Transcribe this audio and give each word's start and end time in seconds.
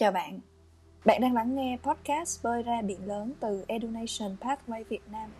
Chào 0.00 0.12
bạn, 0.12 0.40
bạn 1.04 1.20
đang 1.20 1.34
lắng 1.34 1.56
nghe 1.56 1.78
podcast 1.82 2.42
Bơi 2.42 2.62
ra 2.62 2.82
biển 2.82 3.06
lớn 3.06 3.32
từ 3.40 3.64
Edunation 3.68 4.36
Pathway 4.40 4.84
Việt 4.88 5.00
Nam. 5.12 5.30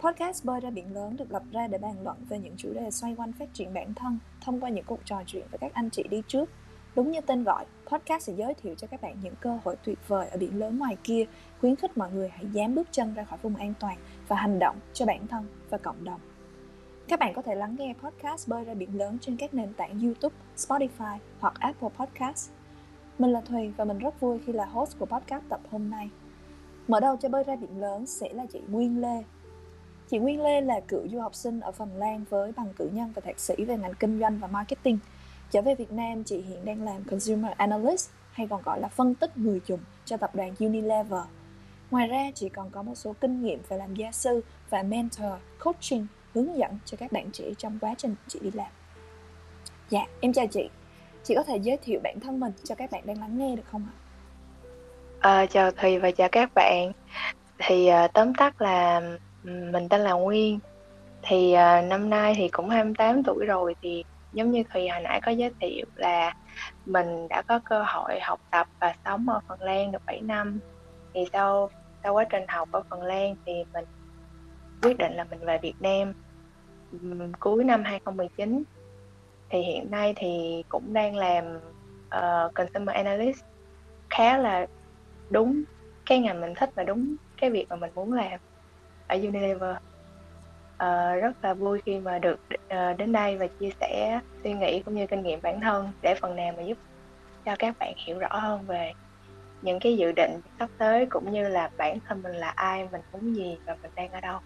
Podcast 0.00 0.44
Bơi 0.44 0.60
ra 0.60 0.70
biển 0.70 0.94
lớn 0.94 1.16
được 1.16 1.32
lập 1.32 1.42
ra 1.52 1.66
để 1.66 1.78
bàn 1.78 1.94
luận 2.04 2.16
về 2.28 2.38
những 2.38 2.54
chủ 2.56 2.72
đề 2.74 2.90
xoay 2.90 3.14
quanh 3.14 3.32
phát 3.32 3.54
triển 3.54 3.74
bản 3.74 3.94
thân 3.94 4.18
thông 4.40 4.60
qua 4.60 4.70
những 4.70 4.84
cuộc 4.84 5.00
trò 5.04 5.22
chuyện 5.26 5.46
với 5.50 5.58
các 5.58 5.74
anh 5.74 5.90
chị 5.90 6.02
đi 6.10 6.22
trước. 6.28 6.50
Đúng 6.96 7.12
như 7.12 7.20
tên 7.20 7.44
gọi, 7.44 7.64
podcast 7.86 8.22
sẽ 8.22 8.32
giới 8.32 8.54
thiệu 8.54 8.74
cho 8.74 8.86
các 8.86 9.02
bạn 9.02 9.16
những 9.22 9.34
cơ 9.40 9.58
hội 9.64 9.76
tuyệt 9.84 9.98
vời 10.08 10.28
ở 10.28 10.38
biển 10.38 10.58
lớn 10.58 10.78
ngoài 10.78 10.96
kia, 11.04 11.24
khuyến 11.60 11.76
khích 11.76 11.96
mọi 11.96 12.12
người 12.12 12.28
hãy 12.28 12.46
dám 12.52 12.74
bước 12.74 12.88
chân 12.90 13.14
ra 13.14 13.24
khỏi 13.24 13.38
vùng 13.42 13.56
an 13.56 13.74
toàn 13.80 13.96
và 14.28 14.36
hành 14.36 14.58
động 14.58 14.76
cho 14.92 15.06
bản 15.06 15.26
thân 15.26 15.46
và 15.70 15.78
cộng 15.78 16.04
đồng. 16.04 16.20
Các 17.08 17.18
bạn 17.18 17.34
có 17.34 17.42
thể 17.42 17.54
lắng 17.54 17.76
nghe 17.78 17.94
podcast 18.02 18.48
Bơi 18.48 18.64
ra 18.64 18.74
biển 18.74 18.98
lớn 18.98 19.18
trên 19.20 19.36
các 19.36 19.54
nền 19.54 19.72
tảng 19.74 20.00
YouTube, 20.00 20.36
Spotify 20.56 21.18
hoặc 21.40 21.54
Apple 21.58 21.88
Podcast. 21.98 22.50
Mình 23.18 23.30
là 23.30 23.40
Thùy 23.40 23.72
và 23.76 23.84
mình 23.84 23.98
rất 23.98 24.20
vui 24.20 24.38
khi 24.46 24.52
là 24.52 24.64
host 24.64 24.98
của 24.98 25.06
podcast 25.06 25.44
tập 25.48 25.60
hôm 25.70 25.90
nay. 25.90 26.10
Mở 26.88 27.00
đầu 27.00 27.16
cho 27.16 27.28
Bơi 27.28 27.44
ra 27.44 27.56
biển 27.56 27.80
lớn 27.80 28.06
sẽ 28.06 28.28
là 28.32 28.46
chị 28.52 28.60
Nguyên 28.68 29.00
Lê. 29.00 29.24
Chị 30.10 30.18
Nguyên 30.18 30.42
Lê 30.42 30.60
là 30.60 30.80
cựu 30.80 31.08
du 31.08 31.20
học 31.20 31.34
sinh 31.34 31.60
ở 31.60 31.72
Phần 31.72 31.96
Lan 31.96 32.24
với 32.30 32.52
bằng 32.52 32.72
cử 32.76 32.90
nhân 32.92 33.12
và 33.14 33.20
thạc 33.20 33.40
sĩ 33.40 33.54
về 33.64 33.76
ngành 33.76 33.94
kinh 33.94 34.20
doanh 34.20 34.38
và 34.38 34.46
marketing. 34.46 34.98
Trở 35.50 35.62
về 35.62 35.74
Việt 35.74 35.92
Nam, 35.92 36.24
chị 36.24 36.40
hiện 36.40 36.64
đang 36.64 36.82
làm 36.82 37.04
Consumer 37.04 37.52
Analyst 37.56 38.10
hay 38.32 38.46
còn 38.46 38.62
gọi 38.62 38.80
là 38.80 38.88
phân 38.88 39.14
tích 39.14 39.38
người 39.38 39.60
dùng 39.66 39.80
cho 40.04 40.16
tập 40.16 40.34
đoàn 40.34 40.54
Unilever. 40.60 41.22
Ngoài 41.90 42.08
ra, 42.08 42.30
chị 42.34 42.48
còn 42.48 42.70
có 42.70 42.82
một 42.82 42.94
số 42.94 43.14
kinh 43.20 43.42
nghiệm 43.42 43.58
về 43.68 43.76
làm 43.76 43.94
gia 43.94 44.12
sư 44.12 44.40
và 44.70 44.82
mentor, 44.82 45.32
coaching 45.64 46.06
hướng 46.34 46.58
dẫn 46.58 46.78
cho 46.84 46.96
các 47.00 47.12
bạn 47.12 47.30
trẻ 47.32 47.44
trong 47.58 47.78
quá 47.80 47.94
trình 47.98 48.14
chị 48.28 48.38
đi 48.42 48.50
làm. 48.54 48.70
Dạ 49.88 50.06
em 50.20 50.32
chào 50.32 50.46
chị. 50.46 50.68
Chị 51.22 51.34
có 51.34 51.42
thể 51.42 51.56
giới 51.56 51.76
thiệu 51.76 52.00
bản 52.02 52.20
thân 52.20 52.40
mình 52.40 52.52
cho 52.64 52.74
các 52.74 52.90
bạn 52.90 53.02
đang 53.06 53.20
lắng 53.20 53.38
nghe 53.38 53.56
được 53.56 53.62
không 53.72 53.86
ạ? 53.90 53.94
À, 55.20 55.46
chào 55.46 55.70
thùy 55.70 55.98
và 55.98 56.10
chào 56.10 56.28
các 56.32 56.50
bạn. 56.54 56.92
Thì 57.58 57.90
uh, 58.04 58.12
tóm 58.12 58.34
tắt 58.34 58.62
là 58.62 59.00
mình 59.44 59.88
tên 59.88 60.00
là 60.00 60.12
nguyên. 60.12 60.58
Thì 61.22 61.54
uh, 61.54 61.84
năm 61.84 62.10
nay 62.10 62.34
thì 62.36 62.48
cũng 62.48 62.68
28 62.68 63.22
tuổi 63.22 63.44
rồi 63.46 63.76
thì 63.82 64.04
giống 64.32 64.50
như 64.50 64.62
thùy 64.72 64.88
hồi 64.88 65.00
nãy 65.00 65.20
có 65.26 65.32
giới 65.32 65.50
thiệu 65.60 65.86
là 65.96 66.34
mình 66.86 67.28
đã 67.28 67.42
có 67.42 67.60
cơ 67.64 67.82
hội 67.86 68.20
học 68.20 68.40
tập 68.50 68.66
và 68.80 68.94
sống 69.04 69.28
ở 69.28 69.40
phần 69.48 69.62
lan 69.62 69.92
được 69.92 70.02
7 70.06 70.20
năm. 70.20 70.58
Thì 71.14 71.20
sau 71.32 71.70
sau 72.02 72.14
quá 72.14 72.24
trình 72.30 72.44
học 72.48 72.68
ở 72.72 72.82
phần 72.90 73.02
lan 73.02 73.36
thì 73.46 73.52
mình 73.72 73.84
quyết 74.82 74.98
định 74.98 75.12
là 75.12 75.24
mình 75.24 75.40
về 75.40 75.58
Việt 75.62 75.74
Nam 75.80 76.12
cuối 77.40 77.64
năm 77.64 77.82
2019 77.84 78.62
thì 79.50 79.62
hiện 79.62 79.90
nay 79.90 80.14
thì 80.16 80.64
cũng 80.68 80.92
đang 80.92 81.16
làm 81.16 81.56
uh, 82.06 82.54
consumer 82.54 82.94
analyst. 82.94 83.44
Khá 84.10 84.38
là 84.38 84.66
đúng 85.30 85.62
cái 86.06 86.18
ngành 86.18 86.40
mình 86.40 86.54
thích 86.54 86.70
và 86.74 86.84
đúng 86.84 87.16
cái 87.40 87.50
việc 87.50 87.68
mà 87.68 87.76
mình 87.76 87.90
muốn 87.94 88.12
làm 88.12 88.40
ở 89.08 89.16
Unilever. 89.16 89.76
Uh, 90.74 91.22
rất 91.22 91.32
là 91.42 91.54
vui 91.54 91.80
khi 91.84 91.98
mà 91.98 92.18
được 92.18 92.40
uh, 92.52 92.98
đến 92.98 93.12
đây 93.12 93.36
và 93.36 93.46
chia 93.46 93.70
sẻ 93.80 94.20
suy 94.44 94.52
nghĩ 94.52 94.82
cũng 94.82 94.94
như 94.94 95.06
kinh 95.06 95.22
nghiệm 95.22 95.42
bản 95.42 95.60
thân 95.60 95.88
để 96.02 96.14
phần 96.14 96.36
nào 96.36 96.54
mà 96.56 96.62
giúp 96.62 96.78
cho 97.44 97.56
các 97.58 97.78
bạn 97.78 97.94
hiểu 97.96 98.18
rõ 98.18 98.38
hơn 98.38 98.64
về 98.66 98.92
những 99.62 99.78
cái 99.80 99.96
dự 99.96 100.12
định 100.12 100.40
sắp 100.58 100.70
tới 100.78 101.06
cũng 101.06 101.32
như 101.32 101.48
là 101.48 101.70
bản 101.76 101.98
thân 102.08 102.22
mình 102.22 102.32
là 102.32 102.48
ai 102.48 102.88
mình 102.92 103.00
muốn 103.12 103.36
gì 103.36 103.58
và 103.66 103.76
mình 103.82 103.90
đang 103.94 104.12
ở 104.12 104.20
đâu. 104.20 104.40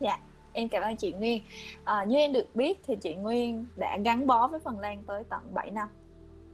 Dạ 0.00 0.18
em 0.52 0.68
cảm 0.68 0.82
ơn 0.82 0.96
chị 0.96 1.12
Nguyên. 1.12 1.42
À, 1.84 2.04
như 2.04 2.16
em 2.16 2.32
được 2.32 2.56
biết 2.56 2.80
thì 2.86 2.96
chị 2.96 3.14
Nguyên 3.14 3.66
đã 3.76 3.98
gắn 4.04 4.26
bó 4.26 4.48
với 4.48 4.60
Phần 4.60 4.78
Lan 4.78 5.02
tới 5.06 5.24
tận 5.28 5.40
7 5.54 5.70
năm 5.70 5.88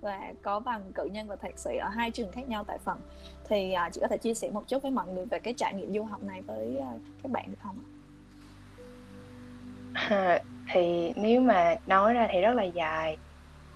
và 0.00 0.32
có 0.42 0.60
bằng 0.60 0.92
cử 0.94 1.04
nhân 1.04 1.26
và 1.26 1.36
thạc 1.36 1.58
sĩ 1.58 1.76
ở 1.76 1.88
hai 1.88 2.10
trường 2.10 2.32
khác 2.32 2.48
nhau 2.48 2.64
tại 2.64 2.78
Phần. 2.84 2.98
Thì 3.48 3.72
à, 3.72 3.90
chị 3.92 4.00
có 4.00 4.08
thể 4.08 4.18
chia 4.18 4.34
sẻ 4.34 4.50
một 4.50 4.68
chút 4.68 4.82
với 4.82 4.90
mọi 4.90 5.06
người 5.06 5.26
về 5.26 5.38
cái 5.38 5.54
trải 5.56 5.74
nghiệm 5.74 5.94
du 5.94 6.04
học 6.04 6.22
này 6.22 6.42
với 6.42 6.78
à, 6.78 6.90
các 7.22 7.32
bạn 7.32 7.44
được 7.50 7.58
không 7.62 7.78
à, 9.94 10.38
thì 10.72 11.12
nếu 11.16 11.40
mà 11.40 11.74
nói 11.86 12.14
ra 12.14 12.28
thì 12.32 12.40
rất 12.40 12.54
là 12.54 12.62
dài. 12.62 13.16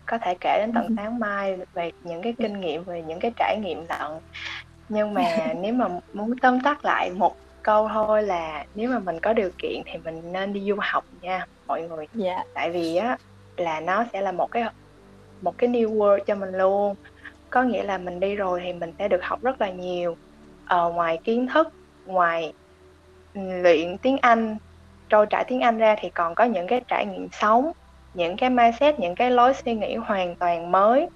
Có 0.06 0.18
thể 0.18 0.34
kể 0.40 0.58
đến 0.60 0.72
tận 0.74 0.96
sáng 0.96 1.18
mai 1.18 1.56
về 1.74 1.92
những 2.04 2.22
cái 2.22 2.34
kinh 2.38 2.60
nghiệm 2.60 2.84
về 2.84 3.02
những 3.02 3.20
cái 3.20 3.32
trải 3.36 3.58
nghiệm 3.62 3.86
lận 3.88 4.20
nhưng 4.88 5.14
mà 5.14 5.22
nếu 5.60 5.74
mà 5.74 5.88
muốn 6.12 6.38
tóm 6.38 6.60
tắt 6.60 6.84
lại 6.84 7.10
một 7.10 7.36
câu 7.62 7.88
thôi 7.88 8.22
là 8.22 8.64
nếu 8.74 8.90
mà 8.90 8.98
mình 8.98 9.20
có 9.22 9.32
điều 9.32 9.50
kiện 9.58 9.82
thì 9.86 9.98
mình 10.04 10.32
nên 10.32 10.52
đi 10.52 10.68
du 10.68 10.76
học 10.80 11.04
nha 11.20 11.44
mọi 11.66 11.82
người. 11.82 12.06
Dạ. 12.12 12.42
Tại 12.54 12.70
vì 12.70 12.96
á 12.96 13.16
là 13.56 13.80
nó 13.80 14.04
sẽ 14.12 14.20
là 14.20 14.32
một 14.32 14.46
cái 14.50 14.64
một 15.42 15.52
cái 15.58 15.70
new 15.70 15.88
world 15.88 16.18
cho 16.26 16.34
mình 16.34 16.50
luôn. 16.52 16.94
Có 17.50 17.62
nghĩa 17.62 17.82
là 17.82 17.98
mình 17.98 18.20
đi 18.20 18.34
rồi 18.34 18.60
thì 18.64 18.72
mình 18.72 18.90
sẽ 18.98 19.08
được 19.08 19.20
học 19.22 19.42
rất 19.42 19.60
là 19.60 19.70
nhiều. 19.70 20.14
Ờ, 20.64 20.92
ngoài 20.92 21.18
kiến 21.24 21.46
thức 21.54 21.68
ngoài 22.06 22.52
luyện 23.34 23.98
tiếng 24.02 24.18
Anh 24.22 24.58
trôi 25.08 25.26
trải 25.30 25.44
tiếng 25.48 25.60
Anh 25.60 25.78
ra 25.78 25.94
thì 25.98 26.10
còn 26.14 26.34
có 26.34 26.44
những 26.44 26.66
cái 26.66 26.80
trải 26.88 27.06
nghiệm 27.06 27.28
sống 27.32 27.72
những 28.14 28.36
cái 28.36 28.50
mindset 28.50 29.00
những 29.00 29.14
cái 29.14 29.30
lối 29.30 29.54
suy 29.54 29.74
nghĩ 29.74 29.94
hoàn 29.94 30.36
toàn 30.36 30.72
mới. 30.72 31.08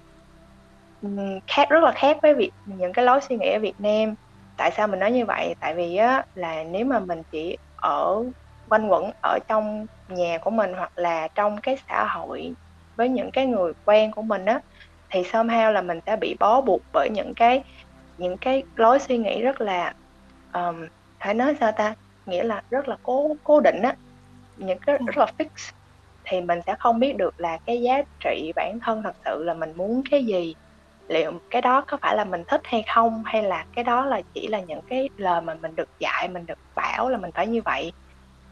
Khác 1.47 1.69
rất 1.69 1.83
là 1.83 1.91
khác 1.95 2.17
với 2.21 2.33
việc 2.33 2.51
những 2.65 2.93
cái 2.93 3.05
lối 3.05 3.21
suy 3.21 3.35
nghĩ 3.37 3.49
ở 3.49 3.59
Việt 3.59 3.73
Nam 3.77 4.15
tại 4.55 4.71
sao 4.77 4.87
mình 4.87 4.99
nói 4.99 5.11
như 5.11 5.25
vậy? 5.25 5.55
Tại 5.59 5.75
vì 5.75 5.95
á 5.95 6.25
là 6.33 6.63
nếu 6.63 6.85
mà 6.85 6.99
mình 6.99 7.21
chỉ 7.31 7.57
ở 7.75 8.15
quanh 8.69 8.87
quẩn 8.87 9.11
ở 9.21 9.39
trong 9.47 9.85
nhà 10.07 10.37
của 10.41 10.49
mình 10.49 10.73
hoặc 10.73 10.91
là 10.95 11.27
trong 11.35 11.57
cái 11.63 11.75
xã 11.87 12.07
hội 12.09 12.55
với 12.95 13.09
những 13.09 13.29
cái 13.33 13.45
người 13.45 13.73
quen 13.83 14.11
của 14.11 14.21
mình 14.21 14.45
á 14.45 14.61
thì 15.09 15.21
somehow 15.23 15.71
là 15.71 15.81
mình 15.81 15.99
sẽ 16.05 16.15
bị 16.15 16.35
bó 16.39 16.61
buộc 16.61 16.81
bởi 16.93 17.09
những 17.11 17.33
cái 17.35 17.63
những 18.17 18.37
cái 18.41 18.63
lối 18.75 18.99
suy 18.99 19.17
nghĩ 19.17 19.41
rất 19.41 19.61
là 19.61 19.93
um, 20.53 20.87
phải 21.23 21.33
nói 21.33 21.55
sao 21.59 21.71
ta? 21.71 21.95
Nghĩa 22.25 22.43
là 22.43 22.61
rất 22.69 22.87
là 22.87 22.97
cố 23.03 23.35
cố 23.43 23.59
định 23.61 23.81
á 23.81 23.95
những 24.55 24.79
cái 24.85 24.97
rất 25.05 25.17
là 25.17 25.25
fix. 25.37 25.71
Thì 26.23 26.41
mình 26.41 26.59
sẽ 26.65 26.75
không 26.79 26.99
biết 26.99 27.15
được 27.17 27.31
là 27.37 27.57
cái 27.65 27.81
giá 27.81 28.01
trị 28.23 28.51
bản 28.55 28.79
thân 28.85 29.01
thật 29.03 29.13
sự 29.25 29.43
là 29.43 29.53
mình 29.53 29.69
muốn 29.77 30.01
cái 30.11 30.25
gì 30.25 30.55
liệu 31.07 31.31
cái 31.49 31.61
đó 31.61 31.83
có 31.87 31.97
phải 32.01 32.15
là 32.15 32.25
mình 32.25 32.43
thích 32.47 32.61
hay 32.63 32.83
không, 32.95 33.23
hay 33.25 33.43
là 33.43 33.65
cái 33.75 33.83
đó 33.83 34.05
là 34.05 34.21
chỉ 34.33 34.47
là 34.47 34.59
những 34.59 34.81
cái 34.87 35.09
lời 35.17 35.41
mà 35.41 35.55
mình 35.61 35.75
được 35.75 35.89
dạy, 35.99 36.27
mình 36.29 36.45
được 36.45 36.55
bảo 36.75 37.09
là 37.09 37.17
mình 37.17 37.31
phải 37.33 37.47
như 37.47 37.61
vậy? 37.65 37.91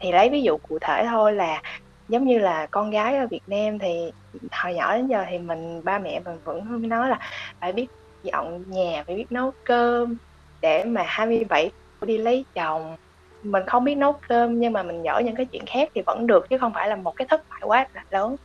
Thì 0.00 0.12
lấy 0.12 0.30
ví 0.30 0.42
dụ 0.42 0.58
cụ 0.58 0.78
thể 0.80 1.06
thôi 1.10 1.32
là 1.32 1.62
giống 2.08 2.24
như 2.24 2.38
là 2.38 2.66
con 2.70 2.90
gái 2.90 3.16
ở 3.16 3.26
Việt 3.30 3.42
Nam 3.46 3.78
thì 3.78 4.12
hồi 4.52 4.74
nhỏ 4.74 4.96
đến 4.96 5.08
giờ 5.08 5.24
thì 5.30 5.38
mình, 5.38 5.84
ba 5.84 5.98
mẹ 5.98 6.20
mình 6.24 6.40
vẫn 6.44 6.88
nói 6.88 7.08
là 7.08 7.18
phải 7.60 7.72
biết 7.72 7.86
dọn 8.22 8.64
nhà, 8.70 9.04
phải 9.06 9.16
biết 9.16 9.26
nấu 9.30 9.52
cơm 9.64 10.16
để 10.62 10.84
mà 10.84 11.02
27 11.06 11.70
đi 12.06 12.18
lấy 12.18 12.46
chồng. 12.54 12.96
Mình 13.42 13.62
không 13.66 13.84
biết 13.84 13.94
nấu 13.94 14.12
cơm 14.28 14.60
nhưng 14.60 14.72
mà 14.72 14.82
mình 14.82 15.02
giỏi 15.04 15.24
những 15.24 15.36
cái 15.36 15.46
chuyện 15.52 15.62
khác 15.66 15.88
thì 15.94 16.02
vẫn 16.06 16.26
được 16.26 16.46
chứ 16.50 16.58
không 16.58 16.72
phải 16.74 16.88
là 16.88 16.96
một 16.96 17.12
cái 17.16 17.26
thất 17.30 17.40
bại 17.50 17.60
quá 17.64 17.86
là 17.92 18.04
lớn. 18.10 18.36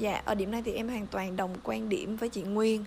Dạ, 0.00 0.22
ở 0.24 0.34
điểm 0.34 0.50
này 0.50 0.62
thì 0.62 0.72
em 0.72 0.88
hoàn 0.88 1.06
toàn 1.06 1.36
đồng 1.36 1.56
quan 1.62 1.88
điểm 1.88 2.16
với 2.16 2.28
chị 2.28 2.42
Nguyên. 2.42 2.84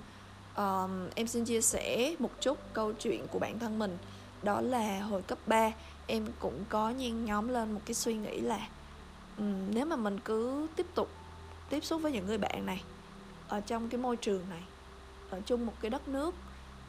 Um, 0.58 1.10
em 1.16 1.28
xin 1.28 1.46
chia 1.46 1.62
sẻ 1.62 2.16
một 2.20 2.32
chút 2.42 2.58
câu 2.74 2.94
chuyện 2.94 3.28
của 3.28 3.40
bản 3.40 3.60
thân 3.60 3.80
mình. 3.80 3.98
Đó 4.44 4.62
là 4.62 5.00
hồi 5.00 5.22
cấp 5.22 5.38
3 5.48 5.72
em 6.08 6.28
cũng 6.40 6.66
có 6.70 6.90
nhen 6.90 7.26
nhóm 7.26 7.48
lên 7.48 7.72
một 7.72 7.82
cái 7.86 7.94
suy 7.94 8.14
nghĩ 8.14 8.40
là 8.40 8.68
um, 9.38 9.72
nếu 9.74 9.86
mà 9.86 9.96
mình 9.96 10.20
cứ 10.20 10.68
tiếp 10.76 10.86
tục 10.96 11.10
tiếp 11.70 11.84
xúc 11.84 12.02
với 12.02 12.12
những 12.12 12.26
người 12.26 12.38
bạn 12.38 12.66
này 12.66 12.84
ở 13.48 13.62
trong 13.62 13.90
cái 13.90 14.02
môi 14.02 14.18
trường 14.18 14.42
này 14.50 14.64
ở 15.30 15.42
chung 15.46 15.66
một 15.66 15.74
cái 15.82 15.90
đất 15.90 16.08
nước 16.08 16.36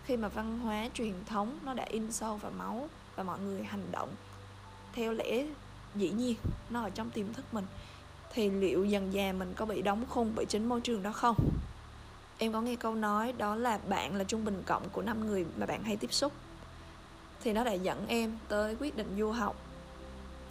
khi 0.05 0.17
mà 0.17 0.29
văn 0.29 0.59
hóa 0.59 0.89
truyền 0.95 1.15
thống 1.27 1.59
nó 1.65 1.75
đã 1.75 1.85
in 1.85 2.13
sâu 2.13 2.37
vào 2.37 2.53
máu 2.59 2.89
và 3.17 3.23
mọi 3.23 3.39
người 3.41 3.65
hành 3.65 3.87
động 3.93 4.09
theo 4.93 5.13
lẽ 5.13 5.47
dĩ 5.95 6.11
nhiên 6.11 6.35
nó 6.71 6.83
ở 6.83 6.91
trong 6.91 7.11
tiềm 7.11 7.33
thức 7.33 7.55
mình 7.55 7.65
thì 8.35 8.51
liệu 8.51 8.85
dần 8.85 9.13
già 9.13 9.33
mình 9.33 9.53
có 9.57 9.67
bị 9.67 9.83
đóng 9.83 10.05
khung 10.09 10.33
bởi 10.35 10.45
chính 10.45 10.65
môi 10.65 10.81
trường 10.81 11.03
đó 11.03 11.13
không? 11.13 11.37
Em 12.39 12.53
có 12.53 12.61
nghe 12.61 12.77
câu 12.77 12.95
nói 12.95 13.33
đó 13.39 13.55
là 13.55 13.79
bạn 13.89 14.17
là 14.17 14.25
trung 14.25 14.45
bình 14.45 14.63
cộng 14.67 14.89
của 14.89 15.03
năm 15.03 15.27
người 15.27 15.47
mà 15.57 15.67
bạn 15.67 15.83
hay 15.83 15.97
tiếp 15.97 16.13
xúc. 16.13 16.33
Thì 17.43 17.53
nó 17.53 17.65
đã 17.65 17.73
dẫn 17.73 18.05
em 18.09 18.39
tới 18.49 18.77
quyết 18.81 18.97
định 18.97 19.15
du 19.19 19.31
học. 19.31 19.57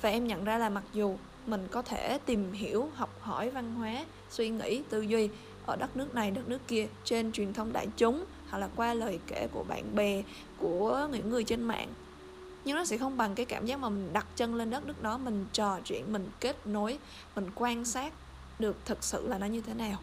Và 0.01 0.09
em 0.09 0.27
nhận 0.27 0.43
ra 0.43 0.57
là 0.57 0.69
mặc 0.69 0.83
dù 0.93 1.17
mình 1.45 1.67
có 1.71 1.81
thể 1.81 2.19
tìm 2.25 2.51
hiểu, 2.51 2.89
học 2.95 3.09
hỏi 3.21 3.49
văn 3.49 3.75
hóa, 3.75 4.05
suy 4.29 4.49
nghĩ, 4.49 4.83
tư 4.89 5.01
duy 5.01 5.29
ở 5.65 5.75
đất 5.75 5.97
nước 5.97 6.15
này, 6.15 6.31
đất 6.31 6.47
nước 6.47 6.67
kia 6.67 6.87
trên 7.03 7.31
truyền 7.31 7.53
thông 7.53 7.73
đại 7.73 7.87
chúng, 7.97 8.25
hoặc 8.49 8.59
là 8.59 8.69
qua 8.75 8.93
lời 8.93 9.19
kể 9.27 9.47
của 9.51 9.63
bạn 9.63 9.95
bè, 9.95 10.23
của 10.57 11.07
những 11.11 11.29
người 11.29 11.43
trên 11.43 11.61
mạng 11.61 11.87
nhưng 12.65 12.77
nó 12.77 12.85
sẽ 12.85 12.97
không 12.97 13.17
bằng 13.17 13.35
cái 13.35 13.45
cảm 13.45 13.65
giác 13.65 13.79
mà 13.79 13.89
mình 13.89 14.13
đặt 14.13 14.25
chân 14.35 14.55
lên 14.55 14.69
đất 14.69 14.85
nước 14.85 15.01
đó 15.01 15.17
mình 15.17 15.45
trò 15.53 15.79
chuyện 15.85 16.13
mình 16.13 16.29
kết 16.39 16.67
nối 16.67 16.99
mình 17.35 17.49
quan 17.55 17.85
sát 17.85 18.13
được 18.59 18.77
thực 18.85 19.03
sự 19.03 19.27
là 19.27 19.37
nó 19.37 19.45
như 19.45 19.61
thế 19.61 19.73
nào. 19.73 19.99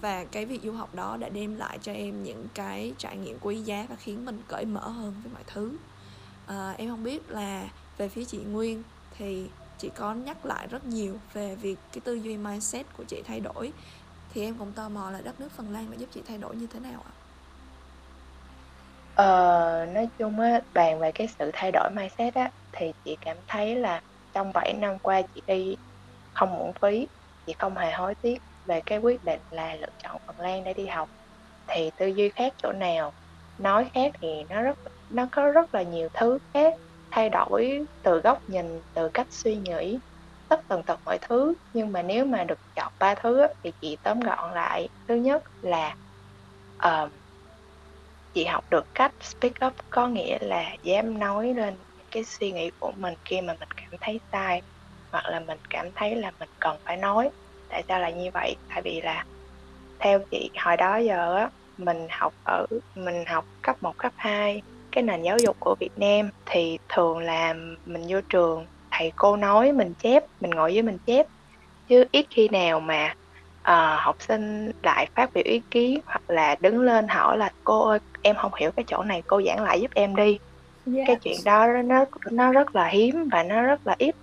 Và 0.00 0.24
cái 0.24 0.46
việc 0.46 0.60
du 0.62 0.72
học 0.72 0.94
đó 0.94 1.16
đã 1.16 1.28
đem 1.28 1.56
lại 1.56 1.78
cho 1.82 1.92
em 1.92 2.22
những 2.22 2.46
cái 2.54 2.94
trải 2.98 3.16
nghiệm 3.16 3.38
quý 3.40 3.60
giá 3.60 3.86
và 3.88 3.96
khiến 3.96 4.24
mình 4.24 4.42
cởi 4.48 4.64
mở 4.64 4.88
hơn 4.88 5.14
với 5.22 5.32
mọi 5.32 5.42
thứ. 5.46 5.76
À, 6.46 6.74
em 6.78 6.90
không 6.90 7.04
biết 7.04 7.30
là 7.30 7.68
về 7.98 8.08
phía 8.08 8.24
chị 8.24 8.38
Nguyên 8.38 8.82
thì 9.18 9.46
chị 9.78 9.90
có 9.96 10.14
nhắc 10.14 10.46
lại 10.46 10.66
rất 10.66 10.86
nhiều 10.86 11.18
về 11.32 11.56
việc 11.56 11.78
cái 11.92 12.00
tư 12.00 12.14
duy 12.14 12.36
mindset 12.36 12.86
của 12.96 13.04
chị 13.04 13.22
thay 13.26 13.40
đổi. 13.40 13.72
Thì 14.34 14.42
em 14.42 14.54
cũng 14.54 14.72
tò 14.72 14.88
mò 14.88 15.10
là 15.10 15.20
đất 15.20 15.40
nước 15.40 15.52
Phần 15.56 15.72
Lan 15.72 15.90
đã 15.90 15.96
giúp 15.96 16.08
chị 16.12 16.22
thay 16.28 16.38
đổi 16.38 16.56
như 16.56 16.66
thế 16.66 16.80
nào 16.80 17.04
ạ? 17.04 17.15
Ờ, 19.16 19.86
nói 19.88 20.08
chung 20.18 20.38
á, 20.40 20.60
bàn 20.74 20.98
về 21.00 21.10
cái 21.14 21.26
sự 21.38 21.50
thay 21.54 21.70
đổi 21.72 21.90
mindset 21.96 22.34
á, 22.34 22.50
thì 22.72 22.92
chị 23.04 23.16
cảm 23.20 23.36
thấy 23.46 23.76
là 23.76 24.00
trong 24.32 24.50
7 24.54 24.72
năm 24.80 24.98
qua 24.98 25.22
chị 25.34 25.42
đi 25.46 25.76
không 26.34 26.58
uổng 26.58 26.72
phí, 26.82 27.08
chị 27.46 27.54
không 27.58 27.76
hề 27.76 27.92
hối 27.92 28.14
tiếc 28.20 28.38
về 28.64 28.80
cái 28.86 28.98
quyết 28.98 29.22
định 29.24 29.40
là 29.50 29.74
lựa 29.76 29.86
chọn 30.02 30.16
Phần 30.26 30.36
Lan 30.40 30.64
để 30.64 30.74
đi 30.74 30.86
học. 30.86 31.08
Thì 31.66 31.90
tư 31.96 32.06
duy 32.06 32.30
khác 32.34 32.52
chỗ 32.58 32.72
nào, 32.72 33.12
nói 33.58 33.90
khác 33.94 34.12
thì 34.22 34.28
nó 34.48 34.62
rất 34.62 34.78
nó 35.08 35.28
có 35.32 35.48
rất 35.50 35.74
là 35.74 35.82
nhiều 35.82 36.08
thứ 36.14 36.38
khác 36.54 36.74
thay 37.10 37.28
đổi 37.30 37.78
từ 38.02 38.20
góc 38.20 38.38
nhìn, 38.46 38.66
từ 38.94 39.10
cách 39.14 39.26
suy 39.30 39.56
nghĩ, 39.58 40.00
tất 40.48 40.60
tần 40.68 40.82
tật 40.86 41.00
mọi 41.04 41.18
thứ. 41.22 41.54
Nhưng 41.72 41.92
mà 41.92 42.02
nếu 42.02 42.24
mà 42.26 42.44
được 42.44 42.58
chọn 42.74 42.92
ba 42.98 43.14
thứ 43.14 43.40
á, 43.40 43.48
thì 43.62 43.72
chị 43.80 43.96
tóm 44.02 44.20
gọn 44.20 44.54
lại. 44.54 44.88
Thứ 45.08 45.14
nhất 45.14 45.42
là 45.60 45.96
uh, 46.86 47.12
chị 48.36 48.44
học 48.44 48.64
được 48.70 48.86
cách 48.94 49.12
speak 49.20 49.52
up 49.66 49.72
có 49.90 50.08
nghĩa 50.08 50.38
là 50.40 50.76
dám 50.82 51.18
nói 51.18 51.54
lên 51.54 51.74
cái 52.10 52.24
suy 52.24 52.52
nghĩ 52.52 52.70
của 52.80 52.92
mình 52.96 53.14
khi 53.24 53.40
mà 53.40 53.56
mình 53.60 53.68
cảm 53.76 53.98
thấy 54.00 54.20
sai 54.32 54.62
hoặc 55.12 55.24
là 55.26 55.40
mình 55.40 55.58
cảm 55.70 55.92
thấy 55.94 56.16
là 56.16 56.32
mình 56.40 56.48
cần 56.60 56.76
phải 56.84 56.96
nói. 56.96 57.30
Tại 57.68 57.82
sao 57.88 58.00
là 58.00 58.10
như 58.10 58.30
vậy? 58.34 58.56
Tại 58.68 58.82
vì 58.82 59.00
là 59.00 59.24
theo 59.98 60.20
chị 60.30 60.50
hồi 60.58 60.76
đó 60.76 60.96
giờ 60.96 61.36
á 61.36 61.50
mình 61.78 62.06
học 62.10 62.34
ở 62.44 62.66
mình 62.94 63.24
học 63.26 63.44
cấp 63.62 63.76
1, 63.80 63.98
cấp 63.98 64.12
2 64.16 64.62
cái 64.92 65.02
nền 65.02 65.22
giáo 65.22 65.38
dục 65.38 65.56
của 65.60 65.74
Việt 65.80 65.92
Nam 65.96 66.30
thì 66.46 66.78
thường 66.88 67.18
là 67.18 67.54
mình 67.86 68.04
vô 68.08 68.20
trường 68.28 68.66
thầy 68.90 69.12
cô 69.16 69.36
nói 69.36 69.72
mình 69.72 69.94
chép 69.98 70.22
mình 70.40 70.50
ngồi 70.50 70.72
với 70.72 70.82
mình 70.82 70.98
chép. 71.06 71.26
Chứ 71.88 72.04
ít 72.12 72.26
khi 72.30 72.48
nào 72.48 72.80
mà 72.80 73.14
uh, 73.66 74.00
học 74.00 74.16
sinh 74.18 74.70
lại 74.82 75.08
phát 75.14 75.30
biểu 75.34 75.44
ý 75.46 75.60
kiến 75.70 76.00
hoặc 76.06 76.22
là 76.28 76.56
đứng 76.60 76.80
lên 76.80 77.08
hỏi 77.08 77.38
là 77.38 77.50
cô 77.64 77.88
ơi 77.88 77.98
em 78.22 78.36
không 78.36 78.54
hiểu 78.54 78.70
cái 78.70 78.84
chỗ 78.88 79.02
này 79.02 79.22
cô 79.26 79.42
giảng 79.46 79.62
lại 79.62 79.80
giúp 79.80 79.90
em 79.94 80.16
đi 80.16 80.38
yes. 80.94 81.04
cái 81.06 81.16
chuyện 81.16 81.36
đó 81.44 81.66
nó 81.84 82.04
nó 82.30 82.52
rất 82.52 82.76
là 82.76 82.86
hiếm 82.86 83.28
và 83.32 83.42
nó 83.42 83.62
rất 83.62 83.86
là 83.86 83.94
ít 83.98 84.14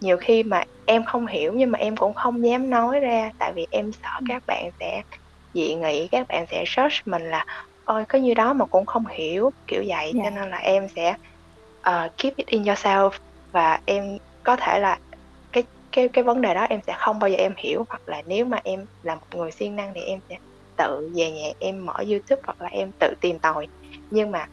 nhiều 0.00 0.16
khi 0.16 0.42
mà 0.42 0.62
em 0.86 1.04
không 1.04 1.26
hiểu 1.26 1.52
nhưng 1.52 1.70
mà 1.70 1.78
em 1.78 1.96
cũng 1.96 2.14
không 2.14 2.46
dám 2.46 2.70
nói 2.70 3.00
ra 3.00 3.30
tại 3.38 3.52
vì 3.52 3.66
em 3.70 3.92
sợ 3.92 4.10
ừ. 4.20 4.24
các 4.28 4.42
bạn 4.46 4.70
sẽ 4.80 5.02
dị 5.54 5.74
nghị 5.74 6.08
các 6.08 6.28
bạn 6.28 6.46
sẽ 6.50 6.64
search 6.66 7.08
mình 7.08 7.30
là 7.30 7.46
ôi 7.84 8.04
có 8.04 8.18
như 8.18 8.34
đó 8.34 8.52
mà 8.52 8.64
cũng 8.64 8.86
không 8.86 9.04
hiểu 9.06 9.52
kiểu 9.66 9.84
vậy 9.86 10.12
yeah. 10.14 10.24
cho 10.24 10.40
nên 10.40 10.50
là 10.50 10.56
em 10.56 10.88
sẽ 10.96 11.14
uh, 11.88 12.16
keep 12.16 12.36
it 12.36 12.46
in 12.46 12.62
yourself 12.62 13.10
và 13.52 13.80
em 13.86 14.18
có 14.42 14.56
thể 14.56 14.78
là 14.78 14.98
cái 15.92 16.08
cái 16.12 16.24
vấn 16.24 16.40
đề 16.40 16.54
đó 16.54 16.62
em 16.62 16.80
sẽ 16.86 16.94
không 16.98 17.18
bao 17.18 17.30
giờ 17.30 17.36
em 17.36 17.54
hiểu. 17.58 17.84
Hoặc 17.88 18.02
là 18.06 18.22
nếu 18.26 18.44
mà 18.44 18.58
em 18.64 18.86
là 19.02 19.14
một 19.14 19.26
người 19.34 19.50
siêng 19.50 19.76
năng 19.76 19.92
thì 19.94 20.00
em 20.00 20.20
sẽ 20.28 20.36
tự 20.76 21.08
về 21.16 21.30
nhà 21.30 21.48
em 21.58 21.86
mở 21.86 21.94
youtube 21.96 22.42
hoặc 22.46 22.60
là 22.60 22.68
em 22.68 22.90
tự 23.00 23.14
tìm 23.20 23.38
tòi. 23.38 23.66
Nhưng 24.10 24.30
mà 24.30 24.46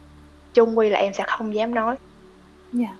chung 0.54 0.78
quy 0.78 0.90
là 0.90 0.98
em 0.98 1.12
sẽ 1.12 1.24
không 1.26 1.54
dám 1.54 1.74
nói. 1.74 1.96
Yeah. 2.78 2.90
Dạ. 2.90 2.98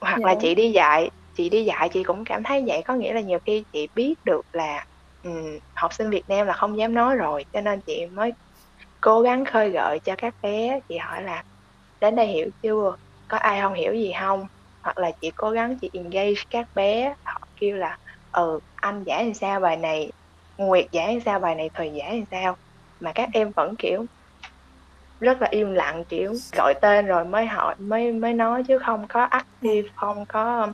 hoặc 0.00 0.08
yeah, 0.08 0.20
dạ. 0.20 0.26
là 0.26 0.34
chị 0.40 0.54
đi 0.54 0.70
dạy 0.72 1.10
chị 1.34 1.50
đi 1.50 1.64
dạy 1.64 1.88
chị 1.92 2.02
cũng 2.04 2.24
cảm 2.24 2.42
thấy 2.42 2.64
vậy. 2.66 2.82
Có 2.84 2.94
nghĩa 2.94 3.12
là 3.14 3.20
nhiều 3.20 3.38
khi 3.44 3.64
chị 3.72 3.88
biết 3.94 4.14
được 4.24 4.42
là 4.52 4.84
um, 5.22 5.58
học 5.74 5.92
sinh 5.92 6.10
Việt 6.10 6.24
Nam 6.28 6.46
là 6.46 6.52
không 6.52 6.78
dám 6.78 6.94
nói 6.94 7.16
rồi 7.16 7.44
cho 7.52 7.60
nên 7.60 7.80
chị 7.86 8.06
mới 8.06 8.32
cố 9.00 9.20
gắng 9.20 9.44
khơi 9.44 9.70
gợi 9.70 10.00
cho 10.04 10.14
các 10.18 10.34
bé. 10.42 10.80
Chị 10.88 10.96
hỏi 10.98 11.22
là 11.22 11.42
đến 12.00 12.16
đây 12.16 12.26
hiểu 12.26 12.50
chưa? 12.62 12.96
Có 13.28 13.36
ai 13.36 13.60
không 13.60 13.74
hiểu 13.74 13.94
gì 13.94 14.12
không? 14.20 14.46
Hoặc 14.82 14.98
là 14.98 15.12
chị 15.20 15.30
cố 15.34 15.50
gắng 15.50 15.78
chị 15.80 15.90
engage 15.92 16.42
các 16.50 16.66
bé 16.74 17.14
kêu 17.60 17.76
là 17.76 17.96
ừ 18.32 18.60
anh 18.74 19.04
giải 19.06 19.24
làm 19.24 19.34
sao 19.34 19.60
bài 19.60 19.76
này 19.76 20.12
nguyệt 20.58 20.86
giải 20.92 21.14
làm 21.14 21.20
sao 21.24 21.40
bài 21.40 21.54
này 21.54 21.70
thời 21.74 21.92
giải 21.98 22.16
làm 22.16 22.24
sao? 22.30 22.56
Mà 23.00 23.12
các 23.14 23.28
em 23.32 23.52
vẫn 23.56 23.74
kiểu 23.78 24.06
rất 25.20 25.42
là 25.42 25.48
im 25.50 25.72
lặng 25.72 26.04
kiểu 26.08 26.32
gọi 26.56 26.74
tên 26.82 27.06
rồi 27.06 27.24
mới 27.24 27.46
hỏi 27.46 27.74
mới 27.78 28.12
mới 28.12 28.34
nói 28.34 28.62
chứ 28.68 28.78
không 28.78 29.06
có 29.08 29.22
active 29.24 29.88
không 29.96 30.24
có 30.28 30.72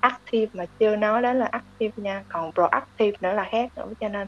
active 0.00 0.50
mà 0.52 0.64
chưa 0.78 0.96
nói 0.96 1.22
đến 1.22 1.38
là 1.38 1.46
active 1.46 1.92
nha. 1.96 2.22
Còn 2.28 2.50
proactive 2.54 3.16
nữa 3.20 3.32
là 3.32 3.48
khác 3.52 3.68
nữa 3.76 3.92
cho 4.00 4.08
nên 4.08 4.26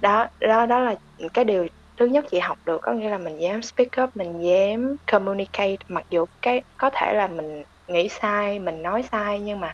đó 0.00 0.26
đó 0.40 0.66
đó 0.66 0.80
là 0.80 0.96
cái 1.34 1.44
điều 1.44 1.66
thứ 1.96 2.06
nhất 2.06 2.24
chị 2.30 2.38
học 2.38 2.58
được 2.66 2.78
có 2.82 2.92
nghĩa 2.92 3.08
là 3.10 3.18
mình 3.18 3.36
dám 3.42 3.62
speak 3.62 3.88
up 4.04 4.16
mình 4.16 4.32
dám 4.44 4.96
communicate. 5.12 5.76
Mặc 5.88 6.04
dù 6.10 6.26
cái 6.42 6.64
có 6.76 6.90
thể 6.94 7.12
là 7.14 7.28
mình 7.28 7.64
nghĩ 7.86 8.08
sai 8.08 8.58
mình 8.58 8.82
nói 8.82 9.02
sai 9.12 9.40
nhưng 9.40 9.60
mà 9.60 9.72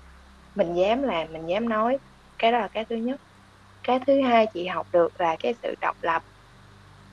mình 0.54 0.74
dám 0.74 1.02
làm 1.02 1.32
mình 1.32 1.46
dám 1.46 1.68
nói. 1.68 1.98
Cái 2.38 2.52
đó 2.52 2.58
là 2.58 2.68
cái 2.72 2.84
thứ 2.90 2.96
nhất. 2.96 3.20
Cái 3.82 4.00
thứ 4.06 4.22
hai 4.22 4.46
chị 4.54 4.66
học 4.66 4.86
được 4.92 5.20
là 5.20 5.36
cái 5.38 5.54
sự 5.62 5.74
độc 5.80 5.96
lập. 6.02 6.22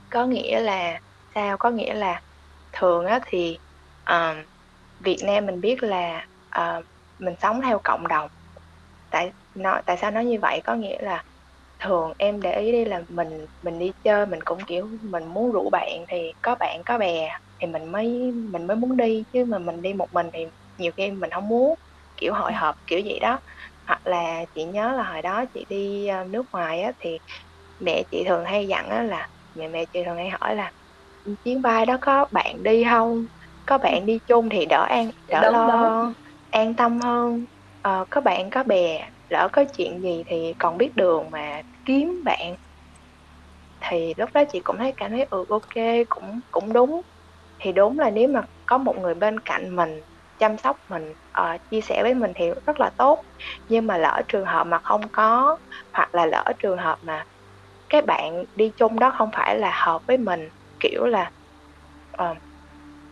Có 0.10 0.26
nghĩa 0.26 0.60
là 0.60 1.00
sao? 1.36 1.58
Có 1.58 1.70
nghĩa 1.70 1.94
là 1.94 2.22
thường 2.72 3.06
á 3.06 3.20
thì 3.26 3.58
uh, 4.12 4.38
Việt 5.00 5.18
Nam 5.26 5.46
mình 5.46 5.62
biết 5.62 5.84
là 5.84 6.28
uh, 6.60 6.86
mình 7.20 7.36
sống 7.42 7.62
theo 7.62 7.80
cộng 7.84 8.08
đồng. 8.08 8.30
Tại 9.10 9.32
nó 9.56 9.82
tại 9.86 9.98
sao 9.98 10.12
nói 10.12 10.26
như 10.26 10.38
vậy? 10.42 10.62
Có 10.64 10.76
nghĩa 10.76 10.98
là 11.02 11.24
thường 11.80 12.14
em 12.18 12.42
để 12.42 12.60
ý 12.62 12.72
đi 12.72 12.86
là 12.86 13.04
mình 13.10 13.48
mình 13.62 13.80
đi 13.80 13.92
chơi 14.04 14.26
mình 14.26 14.40
cũng 14.46 14.60
kiểu 14.68 14.90
mình 15.02 15.26
muốn 15.28 15.52
rủ 15.52 15.70
bạn 15.70 16.06
thì 16.10 16.34
có 16.42 16.56
bạn 16.56 16.82
có 16.86 16.98
bè 16.98 17.30
thì 17.60 17.68
mình 17.68 17.86
mới 17.92 18.32
mình 18.52 18.68
mới 18.68 18.78
muốn 18.78 18.98
đi. 18.98 19.24
Chứ 19.34 19.46
mà 19.46 19.60
mình 19.60 19.82
đi 19.82 19.94
một 19.94 20.08
mình 20.14 20.30
thì 20.34 20.40
nhiều 20.78 20.92
khi 20.98 21.12
mình 21.12 21.30
không 21.32 21.48
muốn 21.48 21.76
kiểu 22.22 22.36
hội 22.36 22.54
họp 22.54 22.76
kiểu 22.88 23.00
gì 23.02 23.20
đó. 23.20 23.42
Hoặc 23.88 24.02
là 24.08 24.46
chị 24.56 24.66
nhớ 24.66 24.94
là 24.98 25.04
hồi 25.04 25.24
đó 25.24 25.46
chị 25.56 25.66
đi 25.70 26.08
ờ, 26.08 26.26
nước 26.26 26.46
ngoài 26.54 26.82
á 26.84 26.94
thì 27.00 27.20
mẹ 27.80 28.04
chị 28.12 28.26
thường 28.28 28.46
hay 28.46 28.68
dặn 28.70 28.90
á 28.90 29.04
là 29.04 29.30
mẹ 29.56 29.70
mẹ 29.70 29.86
chị 29.94 30.04
thường 30.06 30.18
hay 30.18 30.30
hỏi 30.42 30.56
là 30.58 30.74
chuyến 31.46 31.64
bay 31.64 31.88
đó 31.88 31.98
có 32.02 32.28
bạn 32.32 32.64
đi 32.64 32.86
không? 32.92 33.28
Có 33.66 33.80
bạn 33.80 34.08
đi 34.08 34.20
chung 34.28 34.50
thì 34.50 34.66
đỡ 34.66 34.86
an 34.90 35.12
đỡ 35.32 35.48
đúng, 35.54 35.66
lo 35.68 35.80
đúng. 35.82 36.14
an 36.50 36.76
tâm 36.76 37.00
hơn. 37.02 37.46
Ờ, 37.82 38.06
có 38.12 38.22
bạn 38.22 38.50
có 38.52 38.64
bè 38.64 39.10
lỡ 39.30 39.50
có 39.54 39.66
chuyện 39.78 40.02
gì 40.02 40.24
thì 40.28 40.54
còn 40.60 40.78
biết 40.78 40.92
đường 40.96 41.32
mà 41.32 41.62
kiếm 41.86 42.22
bạn. 42.26 42.56
Thì 43.80 44.14
lúc 44.18 44.30
đó 44.34 44.44
chị 44.52 44.60
cũng 44.64 44.78
thấy 44.80 44.94
cảm 44.98 45.12
thấy 45.12 45.28
ừ 45.30 45.46
ok 45.50 45.84
cũng 46.10 46.42
cũng 46.52 46.74
đúng. 46.74 47.02
Thì 47.60 47.72
đúng 47.74 48.00
là 48.00 48.12
nếu 48.12 48.28
mà 48.30 48.46
có 48.66 48.78
một 48.78 48.96
người 49.02 49.16
bên 49.16 49.40
cạnh 49.46 49.76
mình 49.76 50.04
chăm 50.38 50.58
sóc 50.58 50.78
mình 50.90 51.14
uh, 51.42 51.70
chia 51.70 51.82
sẻ 51.82 52.04
với 52.04 52.14
mình 52.14 52.32
thì 52.36 52.50
rất 52.66 52.80
là 52.80 52.90
tốt. 52.98 53.24
Nhưng 53.70 53.88
mà 53.88 53.98
lỡ 53.98 54.22
trường 54.28 54.46
hợp 54.46 54.64
mà 54.64 54.80
không 54.84 55.02
có 55.12 55.58
hoặc 55.94 56.16
là 56.16 56.26
lỡ 56.26 56.44
trường 56.60 56.78
hợp 56.78 57.00
mà 57.02 57.26
cái 57.90 58.02
bạn 58.02 58.46
đi 58.56 58.72
chung 58.78 59.00
đó 59.00 59.14
không 59.18 59.30
phải 59.34 59.60
là 59.60 59.72
hợp 59.86 60.02
với 60.08 60.18
mình 60.18 60.50
kiểu 60.80 61.06
là 61.06 61.32
uh, 62.24 62.38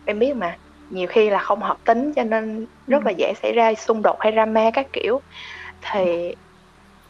em 0.04 0.18
biết 0.18 0.36
mà 0.36 0.58
nhiều 0.90 1.06
khi 1.08 1.30
là 1.30 1.38
không 1.38 1.62
hợp 1.62 1.76
tính 1.84 2.12
cho 2.16 2.24
nên 2.24 2.66
rất 2.86 3.04
là 3.04 3.10
ừ. 3.10 3.14
dễ 3.18 3.32
xảy 3.42 3.52
ra 3.52 3.74
xung 3.74 4.02
đột 4.02 4.16
hay 4.20 4.32
drama 4.32 4.70
các 4.74 4.86
kiểu. 4.92 5.20
Thì 5.80 6.34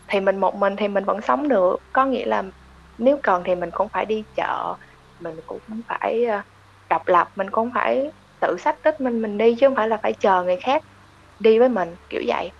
thì 0.08 0.20
mình 0.20 0.38
một 0.40 0.54
mình 0.56 0.76
thì 0.76 0.88
mình 0.88 1.04
vẫn 1.04 1.20
sống 1.22 1.48
được. 1.48 1.76
Có 1.92 2.06
nghĩa 2.06 2.26
là 2.26 2.42
nếu 2.98 3.20
cần 3.22 3.42
thì 3.46 3.54
mình 3.54 3.70
cũng 3.72 3.88
phải 3.88 4.06
đi 4.06 4.24
chợ 4.34 4.76
mình 5.20 5.40
cũng 5.46 5.60
phải 5.88 6.26
uh, 6.38 6.44
độc 6.90 7.08
lập 7.08 7.28
mình 7.36 7.50
cũng 7.50 7.70
phải 7.74 8.12
tự 8.40 8.56
sách 8.58 8.76
tích 8.82 9.00
mình 9.00 9.22
mình 9.22 9.38
đi 9.38 9.56
chứ 9.60 9.68
không 9.68 9.76
phải 9.76 9.88
là 9.88 9.98
phải 10.02 10.12
chờ 10.20 10.42
người 10.44 10.56
khác 10.62 10.82
đi 11.40 11.58
với 11.58 11.68
mình 11.68 11.96
kiểu 12.08 12.22
vậy 12.26 12.52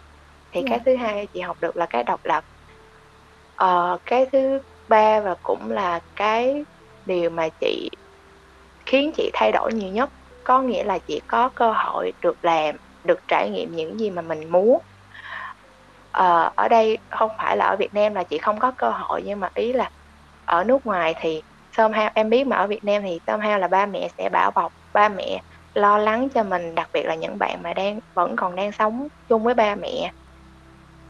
thì 0.52 0.60
yeah. 0.60 0.70
cái 0.70 0.78
dạ. 0.78 0.82
thứ 0.86 0.96
hai 0.96 1.28
chị 1.32 1.40
học 1.40 1.56
được 1.60 1.76
là 1.76 1.86
cái 1.90 2.04
độc 2.04 2.20
lập 2.24 2.44
ờ, 3.54 3.98
cái 4.04 4.26
thứ 4.32 4.60
ba 4.88 5.20
và 5.20 5.34
cũng 5.42 5.70
là 5.70 6.00
cái 6.16 6.64
điều 7.04 7.30
mà 7.30 7.48
chị 7.60 7.90
khiến 8.86 9.12
chị 9.16 9.30
thay 9.34 9.52
đổi 9.52 9.72
nhiều 9.74 9.88
nhất 9.92 10.10
có 10.44 10.62
nghĩa 10.62 10.84
là 10.84 10.98
chị 11.06 11.20
có 11.28 11.50
cơ 11.56 11.72
hội 11.72 12.12
được 12.20 12.44
làm 12.44 12.76
được 13.04 13.18
trải 13.28 13.50
nghiệm 13.50 13.72
những 13.72 13.98
gì 13.98 14.10
mà 14.10 14.22
mình 14.22 14.52
muốn 14.52 14.78
ờ, 16.10 16.52
ở 16.56 16.68
đây 16.68 16.98
không 17.10 17.30
phải 17.38 17.56
là 17.56 17.64
ở 17.66 17.76
Việt 17.76 17.94
Nam 17.94 18.14
là 18.14 18.24
chị 18.24 18.38
không 18.38 18.58
có 18.58 18.72
cơ 18.78 18.90
hội 18.90 19.22
nhưng 19.24 19.40
mà 19.40 19.48
ý 19.54 19.72
là 19.72 19.90
ở 20.44 20.64
nước 20.64 20.86
ngoài 20.86 21.14
thì 21.20 21.42
somehow 21.76 22.10
em 22.14 22.30
biết 22.30 22.46
mà 22.46 22.56
ở 22.56 22.66
Việt 22.66 22.84
Nam 22.84 23.02
thì 23.06 23.20
somehow 23.26 23.58
là 23.58 23.68
ba 23.68 23.86
mẹ 23.86 24.08
sẽ 24.18 24.28
bảo 24.28 24.50
bọc 24.50 24.72
ba 24.92 25.08
mẹ 25.08 25.42
lo 25.74 25.98
lắng 25.98 26.28
cho 26.34 26.42
mình 26.42 26.74
đặc 26.74 26.90
biệt 26.92 27.02
là 27.02 27.14
những 27.14 27.38
bạn 27.38 27.62
mà 27.62 27.74
đang 27.74 28.00
vẫn 28.14 28.36
còn 28.36 28.56
đang 28.56 28.72
sống 28.72 29.08
chung 29.28 29.44
với 29.44 29.54
ba 29.54 29.74
mẹ. 29.74 30.12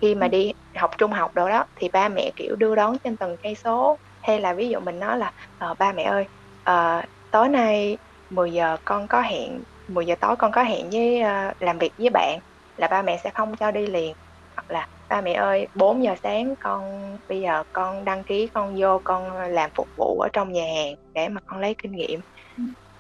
Khi 0.01 0.15
mà 0.15 0.27
ừ. 0.27 0.31
đi 0.31 0.53
học 0.77 0.91
trung 0.99 1.13
học 1.13 1.35
đồ 1.35 1.49
đó 1.49 1.65
thì 1.77 1.89
ba 1.93 2.09
mẹ 2.09 2.31
kiểu 2.37 2.57
đưa 2.57 2.75
đón 2.75 2.99
trên 3.05 3.17
từng 3.17 3.37
cây 3.43 3.55
số. 3.55 3.99
Hay 4.23 4.41
là 4.41 4.55
ví 4.55 4.69
dụ 4.69 4.81
mình 4.81 4.99
nói 4.99 5.19
là 5.19 5.33
ờ, 5.59 5.75
ba 5.79 5.93
mẹ 5.93 6.03
ơi 6.03 6.29
uh, 6.71 7.05
tối 7.31 7.49
nay 7.49 7.99
10 8.31 8.53
giờ 8.53 8.77
con 8.85 9.09
có 9.09 9.21
hẹn 9.21 9.63
10 9.89 10.07
giờ 10.07 10.15
tối 10.21 10.37
con 10.37 10.53
có 10.53 10.63
hẹn 10.63 10.91
với 10.91 11.23
uh, 11.23 11.63
làm 11.63 11.79
việc 11.79 11.93
với 11.99 12.11
bạn 12.11 12.41
là 12.77 12.89
ba 12.89 13.03
mẹ 13.03 13.17
sẽ 13.25 13.31
không 13.35 13.57
cho 13.57 13.71
đi 13.71 13.87
liền. 13.87 14.15
Hoặc 14.57 14.71
là 14.71 14.89
ba 15.09 15.21
mẹ 15.21 15.33
ơi 15.33 15.69
4 15.75 16.05
giờ 16.05 16.15
sáng 16.23 16.55
con 16.61 16.83
bây 17.29 17.41
giờ 17.41 17.65
con 17.73 18.05
đăng 18.05 18.25
ký 18.25 18.49
con 18.55 18.75
vô 18.79 19.01
con 19.05 19.33
làm 19.53 19.71
phục 19.75 19.89
vụ 19.97 20.21
ở 20.21 20.29
trong 20.33 20.53
nhà 20.53 20.65
hàng 20.75 20.95
để 21.15 21.29
mà 21.29 21.41
con 21.47 21.61
lấy 21.61 21.75
kinh 21.83 21.93
nghiệm 21.93 22.21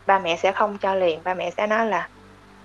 ba 0.06 0.18
mẹ 0.18 0.36
sẽ 0.36 0.52
không 0.52 0.78
cho 0.78 0.94
liền. 0.94 1.20
Ba 1.24 1.34
mẹ 1.34 1.50
sẽ 1.50 1.66
nói 1.66 1.86
là 1.86 2.08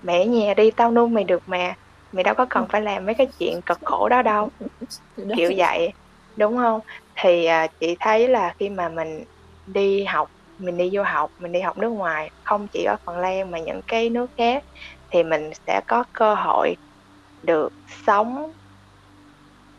mẹ 0.02 0.26
nhà 0.26 0.54
đi 0.54 0.70
tao 0.70 0.90
nuôi 0.90 1.08
mày 1.08 1.24
được 1.24 1.42
mà. 1.46 1.74
Mày 2.12 2.24
đâu 2.24 2.34
có 2.34 2.46
cần 2.50 2.66
phải 2.68 2.80
làm 2.80 3.06
mấy 3.06 3.14
cái 3.14 3.26
chuyện 3.38 3.60
cực 3.62 3.78
khổ 3.84 4.08
đó 4.08 4.22
đâu. 4.22 4.50
Kiểu 5.36 5.52
vậy 5.56 5.92
đúng 6.36 6.56
không? 6.56 6.80
Thì 7.14 7.44
à, 7.44 7.66
chị 7.66 7.96
thấy 8.00 8.28
là 8.28 8.54
khi 8.58 8.68
mà 8.68 8.88
mình 8.88 9.24
đi 9.66 10.04
học 10.04 10.30
mình 10.58 10.76
đi 10.76 10.90
du 10.90 11.02
học 11.02 11.30
mình 11.38 11.52
đi 11.52 11.60
học 11.60 11.78
nước 11.78 11.88
ngoài 11.88 12.30
không 12.44 12.66
chỉ 12.72 12.84
ở 12.84 12.96
phần 13.04 13.18
lan 13.18 13.50
mà 13.50 13.58
những 13.58 13.80
cái 13.82 14.10
nước 14.10 14.30
khác 14.36 14.64
thì 15.10 15.22
mình 15.22 15.50
sẽ 15.66 15.80
có 15.86 16.04
cơ 16.12 16.34
hội 16.34 16.76
được 17.42 17.72
sống 18.06 18.52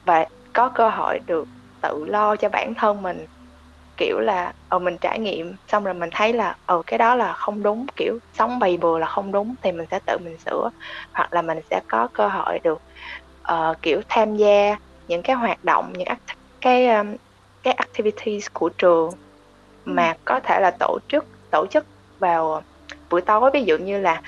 và 0.05 0.25
có 0.53 0.69
cơ 0.69 0.89
hội 0.89 1.19
được 1.25 1.47
tự 1.81 2.05
lo 2.05 2.35
cho 2.35 2.49
bản 2.49 2.73
thân 2.73 3.01
mình 3.01 3.25
kiểu 3.97 4.19
là 4.19 4.53
ờ 4.67 4.79
mình 4.79 4.97
trải 5.01 5.19
nghiệm 5.19 5.55
xong 5.67 5.83
rồi 5.83 5.93
mình 5.93 6.09
thấy 6.13 6.33
là 6.33 6.55
ờ 6.65 6.81
cái 6.87 6.97
đó 6.99 7.15
là 7.15 7.33
không 7.33 7.63
đúng 7.63 7.85
kiểu 7.95 8.19
sống 8.33 8.59
bày 8.59 8.77
bừa 8.77 8.99
là 8.99 9.07
không 9.07 9.31
đúng 9.31 9.55
thì 9.61 9.71
mình 9.71 9.85
sẽ 9.91 9.99
tự 10.05 10.17
mình 10.17 10.37
sửa 10.45 10.69
hoặc 11.13 11.33
là 11.33 11.41
mình 11.41 11.57
sẽ 11.69 11.81
có 11.87 12.07
cơ 12.13 12.27
hội 12.27 12.59
được 12.63 12.77
uh, 13.53 13.77
kiểu 13.81 14.01
tham 14.07 14.35
gia 14.35 14.75
những 15.07 15.23
cái 15.23 15.35
hoạt 15.35 15.63
động 15.63 15.93
những 15.97 16.07
cái 16.61 16.87
um, 16.87 17.15
cái 17.63 17.73
activities 17.73 18.47
của 18.53 18.69
trường 18.77 19.09
mà 19.85 20.13
có 20.25 20.39
thể 20.39 20.59
là 20.61 20.71
tổ 20.79 20.99
chức 21.07 21.25
tổ 21.51 21.65
chức 21.71 21.85
vào 22.19 22.61
buổi 23.09 23.21
tối. 23.21 23.51
Ví 23.53 23.63
dụ 23.65 23.77
như 23.77 23.99
là 23.99 24.21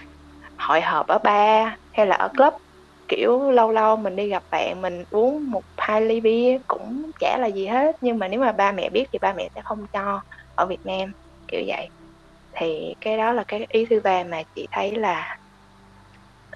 hội 0.57 0.81
họp 0.81 1.07
ở 1.07 1.17
bar 1.19 1.69
hay 1.91 2.07
là 2.07 2.15
ở 2.15 2.29
club 2.37 2.53
kiểu 3.09 3.51
lâu 3.51 3.71
lâu 3.71 3.97
mình 3.97 4.15
đi 4.15 4.29
gặp 4.29 4.43
bạn 4.51 4.81
mình 4.81 5.03
uống 5.09 5.51
một 5.51 5.61
hai 5.77 6.01
ly 6.01 6.21
bia 6.21 6.59
cũng 6.67 7.11
chả 7.19 7.37
là 7.41 7.47
gì 7.47 7.67
hết. 7.67 7.95
Nhưng 8.01 8.19
mà 8.19 8.27
nếu 8.27 8.39
mà 8.39 8.51
ba 8.51 8.71
mẹ 8.71 8.89
biết 8.89 9.05
thì 9.13 9.19
ba 9.19 9.33
mẹ 9.33 9.49
sẽ 9.55 9.61
không 9.65 9.79
cho 9.93 10.21
ở 10.55 10.65
Việt 10.67 10.79
Nam 10.85 11.13
kiểu 11.47 11.61
vậy. 11.67 11.89
Thì 12.57 12.95
cái 13.01 13.17
đó 13.17 13.33
là 13.33 13.43
cái 13.47 13.65
ý 13.69 13.85
thứ 13.89 14.01
ba 14.03 14.23
mà 14.23 14.43
chị 14.55 14.67
thấy 14.71 14.95
là 14.95 15.37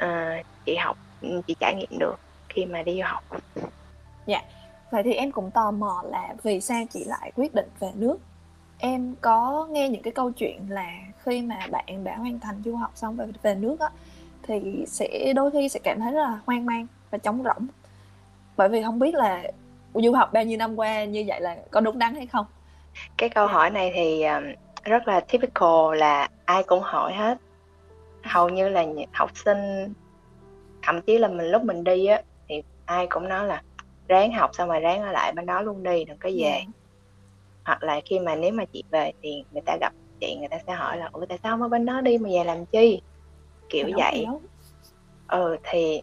uh, 0.06 0.46
chị 0.66 0.76
học 0.76 0.98
ừ, 1.22 1.42
chị 1.48 1.56
trải 1.60 1.76
nghiệm 1.76 2.00
được 2.00 2.16
khi 2.50 2.66
mà 2.66 2.84
đi 2.84 2.98
du 2.98 3.04
học. 3.06 3.24
Dạ. 4.26 4.42
Vậy 4.92 5.04
thì 5.04 5.14
em 5.14 5.32
cũng 5.32 5.52
tò 5.52 5.72
mò 5.72 6.04
là 6.12 6.36
vì 6.44 6.62
sao 6.62 6.84
chị 6.90 7.04
lại 7.06 7.32
quyết 7.36 7.54
định 7.54 7.70
về 7.80 7.92
nước? 7.96 8.20
Em 8.78 9.16
có 9.22 9.68
nghe 9.72 9.90
những 9.90 10.02
cái 10.04 10.14
câu 10.14 10.32
chuyện 10.32 10.66
là 10.70 10.92
khi 11.18 11.42
mà 11.42 11.68
bạn 11.72 12.04
đã 12.04 12.18
hoàn 12.18 12.40
thành 12.40 12.62
du 12.66 12.76
học 12.76 12.92
xong 12.96 13.16
về 13.18 13.26
về 13.44 13.56
nước 13.56 13.80
á 13.80 13.88
thì 14.48 14.86
sẽ 14.88 15.34
đôi 15.36 15.52
khi 15.52 15.70
sẽ 15.70 15.80
cảm 15.84 16.00
thấy 16.00 16.12
rất 16.12 16.22
là 16.22 16.40
hoang 16.46 16.66
mang 16.66 16.88
và 17.12 17.18
trống 17.18 17.44
rỗng 17.44 17.68
bởi 18.58 18.70
vì 18.70 18.84
không 18.84 19.00
biết 19.00 19.16
là 19.16 19.44
du 19.94 20.14
học 20.14 20.34
bao 20.34 20.44
nhiêu 20.44 20.58
năm 20.58 20.80
qua 20.80 21.04
như 21.04 21.24
vậy 21.28 21.42
là 21.42 21.58
có 21.72 21.82
đúng 21.82 22.00
đắn 22.00 22.16
hay 22.16 22.28
không 22.28 22.46
cái 23.18 23.30
câu 23.30 23.48
hỏi 23.48 23.70
này 23.70 23.92
thì 23.96 24.24
rất 24.84 25.08
là 25.08 25.20
typical 25.20 25.96
là 25.98 26.30
ai 26.46 26.64
cũng 26.64 26.82
hỏi 26.82 27.14
hết 27.14 27.38
hầu 28.24 28.50
như 28.50 28.70
là 28.70 28.86
học 29.14 29.32
sinh 29.46 29.94
thậm 30.82 31.02
chí 31.02 31.18
là 31.18 31.28
mình 31.28 31.52
lúc 31.52 31.64
mình 31.64 31.84
đi 31.84 32.06
á 32.06 32.22
thì 32.48 32.64
ai 32.86 33.08
cũng 33.10 33.30
nói 33.30 33.48
là 33.48 33.62
ráng 34.08 34.34
học 34.34 34.50
xong 34.54 34.70
rồi 34.70 34.80
ráng 34.80 35.02
ở 35.02 35.12
lại 35.12 35.34
bên 35.34 35.46
đó 35.46 35.62
luôn 35.62 35.84
đi 35.84 36.04
đừng 36.06 36.18
có 36.18 36.30
về 36.38 36.44
yeah. 36.44 36.64
Dạ. 36.66 36.72
hoặc 37.66 37.84
là 37.84 38.02
khi 38.06 38.20
mà 38.20 38.36
nếu 38.36 38.52
mà 38.52 38.66
chị 38.66 38.84
về 38.92 39.12
thì 39.22 39.44
người 39.52 39.62
ta 39.66 39.78
gặp 39.82 39.94
chị 40.20 40.36
người 40.40 40.48
ta 40.48 40.58
sẽ 40.68 40.74
hỏi 40.74 40.98
là 40.98 41.10
ủa 41.12 41.26
tại 41.26 41.40
sao 41.44 41.58
mà 41.58 41.68
bên 41.68 41.86
đó 41.86 42.02
đi 42.02 42.18
mà 42.18 42.30
về 42.30 42.44
làm 42.44 42.66
chi 42.66 43.02
kiểu 43.74 43.88
hiểu, 43.88 43.98
vậy. 43.98 44.18
hiểu. 44.18 44.42
ừ 45.28 45.58
thì 45.64 46.02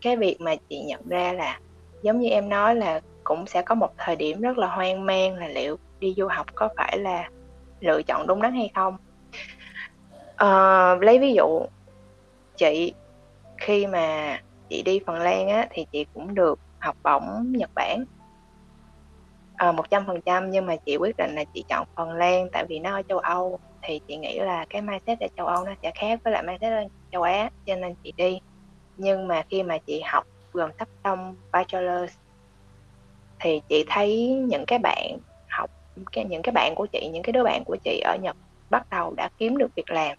cái 0.00 0.16
việc 0.16 0.36
mà 0.40 0.54
chị 0.68 0.80
nhận 0.80 1.08
ra 1.08 1.32
là 1.32 1.60
giống 2.02 2.20
như 2.20 2.28
em 2.28 2.48
nói 2.48 2.76
là 2.76 3.00
cũng 3.24 3.46
sẽ 3.46 3.62
có 3.62 3.74
một 3.74 3.90
thời 3.96 4.16
điểm 4.16 4.40
rất 4.40 4.58
là 4.58 4.66
hoang 4.66 5.06
mang 5.06 5.36
là 5.36 5.48
liệu 5.48 5.76
đi 6.00 6.14
du 6.16 6.26
học 6.26 6.46
có 6.54 6.68
phải 6.76 6.98
là 6.98 7.30
lựa 7.80 8.02
chọn 8.02 8.26
đúng 8.26 8.42
đắn 8.42 8.54
hay 8.54 8.70
không. 8.74 8.96
Uh, 10.44 11.02
lấy 11.02 11.18
ví 11.18 11.34
dụ 11.34 11.60
chị 12.56 12.92
khi 13.60 13.86
mà 13.86 14.38
chị 14.70 14.82
đi 14.82 15.00
Phần 15.06 15.18
Lan 15.18 15.48
á 15.48 15.66
thì 15.70 15.86
chị 15.92 16.06
cũng 16.14 16.34
được 16.34 16.60
học 16.80 16.96
bổng 17.04 17.52
Nhật 17.52 17.70
Bản. 17.74 18.04
Ờ, 19.58 19.72
một 19.72 19.90
trăm 19.90 20.06
phần 20.06 20.20
trăm 20.24 20.50
nhưng 20.50 20.66
mà 20.66 20.76
chị 20.86 20.96
quyết 20.96 21.16
định 21.16 21.34
là 21.34 21.44
chị 21.54 21.64
chọn 21.68 21.84
Phần 21.96 22.10
Lan 22.10 22.48
tại 22.52 22.64
vì 22.68 22.78
nó 22.78 22.94
ở 22.94 23.02
châu 23.08 23.18
Âu. 23.18 23.58
Thì 23.82 24.00
chị 24.08 24.16
nghĩ 24.16 24.38
là 24.38 24.66
cái 24.70 24.82
mindset 24.82 25.20
ở 25.20 25.26
châu 25.36 25.46
Âu 25.46 25.64
nó 25.64 25.74
sẽ 25.82 25.92
khác 25.94 26.20
với 26.24 26.32
lại 26.32 26.42
mindset 26.42 26.72
ở 26.72 26.88
châu 27.12 27.22
Á 27.22 27.50
cho 27.66 27.76
nên 27.76 27.94
chị 28.04 28.12
đi. 28.16 28.38
Nhưng 28.96 29.28
mà 29.28 29.42
khi 29.50 29.62
mà 29.62 29.78
chị 29.78 30.00
học 30.00 30.26
gần 30.52 30.70
sắp 30.78 30.88
xong 31.04 31.36
bachelor 31.52 32.10
thì 33.40 33.60
chị 33.68 33.84
thấy 33.88 34.28
những 34.28 34.64
cái 34.66 34.78
bạn 34.78 35.18
học 35.48 35.70
cái 36.12 36.24
những 36.24 36.42
cái 36.42 36.52
bạn 36.52 36.74
của 36.74 36.86
chị 36.92 37.10
những 37.12 37.22
cái 37.22 37.32
đứa 37.32 37.44
bạn 37.44 37.62
của 37.66 37.76
chị 37.84 38.00
ở 38.04 38.16
Nhật 38.22 38.36
bắt 38.70 38.86
đầu 38.90 39.14
đã 39.16 39.30
kiếm 39.38 39.56
được 39.56 39.68
việc 39.76 39.90
làm 39.90 40.18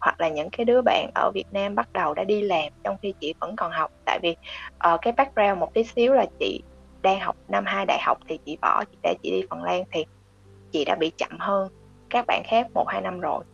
hoặc 0.00 0.20
là 0.20 0.28
những 0.28 0.50
cái 0.50 0.64
đứa 0.64 0.82
bạn 0.82 1.10
ở 1.14 1.30
Việt 1.34 1.46
Nam 1.52 1.74
bắt 1.74 1.92
đầu 1.92 2.14
đã 2.14 2.24
đi 2.24 2.42
làm 2.42 2.72
trong 2.84 2.96
khi 3.02 3.14
chị 3.20 3.34
vẫn 3.40 3.56
còn 3.56 3.72
học. 3.72 3.90
Tại 4.04 4.18
vì 4.22 4.36
uh, 4.94 5.00
cái 5.02 5.12
background 5.12 5.58
một 5.58 5.74
tí 5.74 5.84
xíu 5.84 6.12
là 6.12 6.26
chị 6.38 6.62
đang 7.02 7.20
học 7.20 7.36
năm 7.48 7.64
hai 7.66 7.86
đại 7.86 7.98
học 8.02 8.18
thì 8.28 8.38
chị 8.46 8.58
bỏ 8.62 8.84
để 9.02 9.14
chị 9.22 9.30
đi 9.30 9.42
Phần 9.50 9.62
Lan 9.62 9.84
thì 9.90 10.04
chị 10.72 10.84
đã 10.84 10.94
bị 10.94 11.12
chậm 11.16 11.38
hơn 11.38 11.68
các 12.10 12.24
bạn 12.26 12.42
khác 12.46 12.66
một 12.74 12.84
hai 12.88 13.00
năm 13.00 13.20
rồi. 13.20 13.44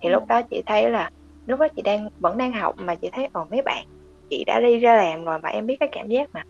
Thì 0.00 0.08
lúc 0.08 0.26
đó 0.26 0.42
chị 0.50 0.62
thấy 0.66 0.90
là 0.90 1.10
lúc 1.48 1.60
đó 1.60 1.66
chị 1.76 1.82
đang 1.82 2.08
vẫn 2.18 2.38
đang 2.38 2.52
học 2.52 2.74
mà 2.78 2.94
chị 2.94 3.08
thấy 3.12 3.28
còn 3.32 3.48
mấy 3.50 3.62
bạn 3.62 3.84
chị 4.30 4.44
đã 4.46 4.60
đi 4.60 4.78
ra 4.78 4.96
làm 4.96 5.24
rồi 5.24 5.38
và 5.42 5.48
em 5.48 5.66
biết 5.66 5.76
cái 5.80 5.88
cảm 5.92 6.08
giác 6.08 6.28
mà 6.32 6.42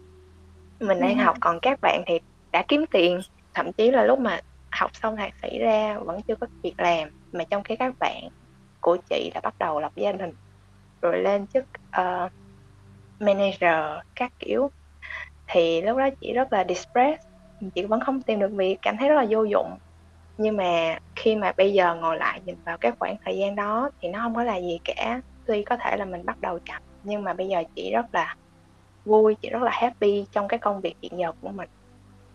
mình 0.80 1.00
đang 1.00 1.18
ừ. 1.18 1.22
học 1.22 1.36
còn 1.40 1.58
các 1.62 1.78
bạn 1.82 2.02
thì 2.06 2.18
đã 2.52 2.64
kiếm 2.68 2.84
tiền 2.90 3.20
thậm 3.54 3.72
chí 3.72 3.90
là 3.90 4.04
lúc 4.04 4.18
mà 4.18 4.40
học 4.70 4.90
xong 4.94 5.16
thạc 5.16 5.32
sĩ 5.42 5.58
ra 5.58 5.98
vẫn 5.98 6.20
chưa 6.28 6.34
có 6.40 6.46
việc 6.62 6.74
làm 6.78 7.08
mà 7.32 7.44
trong 7.50 7.62
khi 7.62 7.76
các 7.76 7.94
bạn 8.00 8.28
của 8.80 8.96
chị 9.10 9.30
đã 9.34 9.40
bắt 9.40 9.54
đầu 9.58 9.80
lập 9.80 9.92
gia 9.96 10.12
đình 10.12 10.32
rồi 11.02 11.18
lên 11.18 11.46
chức 11.46 11.64
uh, 12.00 12.32
manager 13.20 14.00
các 14.14 14.32
kiểu 14.38 14.70
thì 15.46 15.82
lúc 15.82 15.96
đó 15.96 16.08
chị 16.20 16.32
rất 16.32 16.52
là 16.52 16.64
distress 16.68 17.22
chị 17.74 17.84
vẫn 17.84 18.00
không 18.00 18.22
tìm 18.22 18.40
được 18.40 18.50
việc 18.52 18.78
cảm 18.82 18.96
thấy 18.96 19.08
rất 19.08 19.14
là 19.14 19.26
vô 19.30 19.44
dụng 19.44 19.78
nhưng 20.38 20.56
mà 20.56 20.98
khi 21.16 21.36
mà 21.36 21.52
bây 21.56 21.72
giờ 21.72 21.94
ngồi 21.94 22.16
lại 22.16 22.40
nhìn 22.44 22.56
vào 22.64 22.78
cái 22.78 22.92
khoảng 22.98 23.16
thời 23.24 23.38
gian 23.38 23.56
đó 23.56 23.90
thì 24.00 24.08
nó 24.08 24.18
không 24.22 24.34
có 24.34 24.42
là 24.42 24.56
gì 24.56 24.78
cả. 24.84 25.20
Tuy 25.46 25.62
có 25.62 25.76
thể 25.76 25.96
là 25.96 26.04
mình 26.04 26.26
bắt 26.26 26.40
đầu 26.40 26.58
chậm, 26.64 26.82
nhưng 27.02 27.24
mà 27.24 27.32
bây 27.32 27.48
giờ 27.48 27.62
chị 27.74 27.90
rất 27.92 28.06
là 28.12 28.36
vui, 29.04 29.34
chị 29.42 29.48
rất 29.50 29.62
là 29.62 29.70
happy 29.74 30.24
trong 30.32 30.48
cái 30.48 30.58
công 30.58 30.80
việc 30.80 30.94
hiện 31.02 31.18
giờ 31.18 31.32
của 31.40 31.48
mình. 31.48 31.68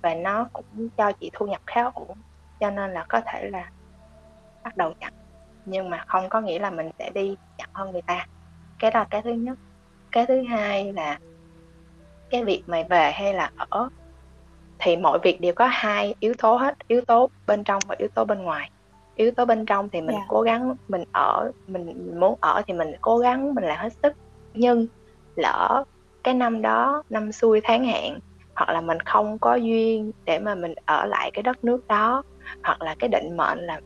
Và 0.02 0.14
nó 0.14 0.48
cũng 0.54 0.90
cho 0.98 1.12
chị 1.12 1.30
thu 1.34 1.48
nhập 1.48 1.62
khá 1.66 1.84
ổn, 1.94 2.18
cho 2.60 2.70
nên 2.70 2.94
là 2.94 3.06
có 3.10 3.22
thể 3.26 3.50
là 3.50 3.70
bắt 4.64 4.78
đầu 4.78 4.94
chậm. 5.00 5.14
Nhưng 5.66 5.90
mà 5.90 6.04
không 6.08 6.30
có 6.30 6.42
nghĩa 6.42 6.60
là 6.60 6.70
mình 6.70 6.90
sẽ 7.00 7.10
đi 7.14 7.36
chậm 7.58 7.70
hơn 7.74 7.92
người 7.92 8.02
ta. 8.02 8.28
Cái 8.80 8.92
đó 8.92 9.00
là 9.00 9.06
cái 9.10 9.22
thứ 9.22 9.32
nhất. 9.34 9.58
Cái 10.12 10.26
thứ 10.26 10.44
hai 10.50 10.94
là 10.94 11.20
cái 12.30 12.44
việc 12.44 12.64
mày 12.68 12.84
về 12.90 13.12
hay 13.12 13.34
là 13.34 13.52
ở 13.58 13.90
thì 14.84 14.96
mọi 14.96 15.20
việc 15.24 15.42
đều 15.42 15.54
có 15.54 15.68
hai 15.72 16.16
yếu 16.20 16.34
tố 16.34 16.56
hết 16.56 16.88
yếu 16.88 17.02
tố 17.02 17.30
bên 17.48 17.64
trong 17.64 17.80
và 17.88 17.96
yếu 18.00 18.08
tố 18.16 18.26
bên 18.26 18.44
ngoài 18.44 18.70
yếu 19.16 19.32
tố 19.32 19.46
bên 19.46 19.66
trong 19.66 19.90
thì 19.90 20.02
mình 20.02 20.10
yeah. 20.10 20.22
Dạ. 20.22 20.28
cố 20.30 20.42
gắng 20.42 20.76
mình 20.88 21.04
ở 21.12 21.52
mình 21.68 22.12
muốn 22.20 22.36
ở 22.42 22.62
thì 22.68 22.74
mình 22.74 22.92
cố 23.02 23.18
gắng 23.18 23.56
mình 23.56 23.64
làm 23.64 23.78
hết 23.78 23.94
sức 24.04 24.14
nhưng 24.54 24.88
lỡ 25.36 25.84
cái 26.24 26.34
năm 26.34 26.62
đó 26.62 27.04
năm 27.10 27.32
xuôi 27.32 27.62
tháng 27.64 27.86
hạn 27.86 28.20
hoặc 28.56 28.70
là 28.70 28.82
mình 28.82 29.00
không 29.00 29.38
có 29.40 29.56
duyên 29.56 30.12
để 30.26 30.40
mà 30.40 30.56
mình 30.56 30.74
ở 30.86 31.06
lại 31.06 31.32
cái 31.34 31.44
đất 31.44 31.64
nước 31.64 31.88
đó 31.88 32.24
hoặc 32.64 32.82
là 32.82 32.96
cái 33.00 33.10
định 33.10 33.38
mệnh 33.38 33.60
là 33.60 33.82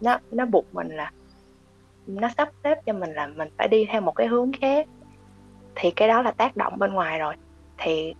nó 0.00 0.18
nó 0.30 0.46
buộc 0.46 0.74
mình 0.74 0.88
là 0.88 1.10
nó 2.06 2.28
sắp 2.36 2.48
xếp 2.64 2.78
cho 2.86 2.92
mình 2.92 3.12
là 3.12 3.26
mình 3.26 3.48
phải 3.56 3.68
đi 3.68 3.86
theo 3.90 4.00
một 4.00 4.12
cái 4.12 4.26
hướng 4.26 4.52
khác 4.52 4.86
thì 5.74 5.90
cái 5.90 6.08
đó 6.08 6.22
là 6.22 6.30
tác 6.30 6.56
động 6.56 6.78
bên 6.78 6.92
ngoài 6.92 7.18
rồi 7.18 7.34
thì 7.78 8.14